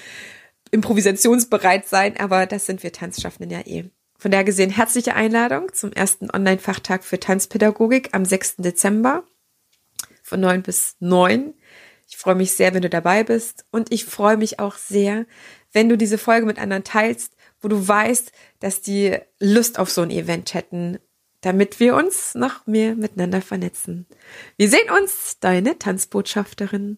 improvisationsbereit 0.71 1.87
sein, 1.89 2.17
aber 2.17 2.45
das 2.45 2.65
sind 2.65 2.83
wir 2.83 2.93
Tanzschaffenden 2.93 3.51
ja 3.51 3.59
eh. 3.65 3.91
Von 4.27 4.31
daher 4.33 4.43
gesehen 4.43 4.71
herzliche 4.71 5.15
Einladung 5.15 5.73
zum 5.73 5.93
ersten 5.93 6.29
Online-Fachtag 6.29 7.05
für 7.05 7.17
Tanzpädagogik 7.17 8.09
am 8.11 8.25
6. 8.25 8.57
Dezember 8.57 9.23
von 10.21 10.41
9 10.41 10.63
bis 10.63 10.97
9. 10.99 11.53
Ich 12.09 12.17
freue 12.17 12.35
mich 12.35 12.51
sehr, 12.51 12.73
wenn 12.73 12.81
du 12.81 12.89
dabei 12.89 13.23
bist 13.23 13.63
und 13.71 13.89
ich 13.89 14.03
freue 14.03 14.35
mich 14.35 14.59
auch 14.59 14.75
sehr, 14.75 15.25
wenn 15.71 15.87
du 15.87 15.97
diese 15.97 16.17
Folge 16.17 16.45
mit 16.45 16.59
anderen 16.59 16.83
teilst, 16.83 17.37
wo 17.61 17.69
du 17.69 17.87
weißt, 17.87 18.33
dass 18.59 18.81
die 18.81 19.17
Lust 19.39 19.79
auf 19.79 19.89
so 19.89 20.01
ein 20.01 20.11
Event 20.11 20.53
hätten, 20.53 20.99
damit 21.39 21.79
wir 21.79 21.95
uns 21.95 22.35
noch 22.35 22.67
mehr 22.67 22.95
miteinander 22.95 23.41
vernetzen. 23.41 24.07
Wir 24.57 24.69
sehen 24.69 24.89
uns, 24.89 25.37
deine 25.39 25.79
Tanzbotschafterin. 25.79 26.97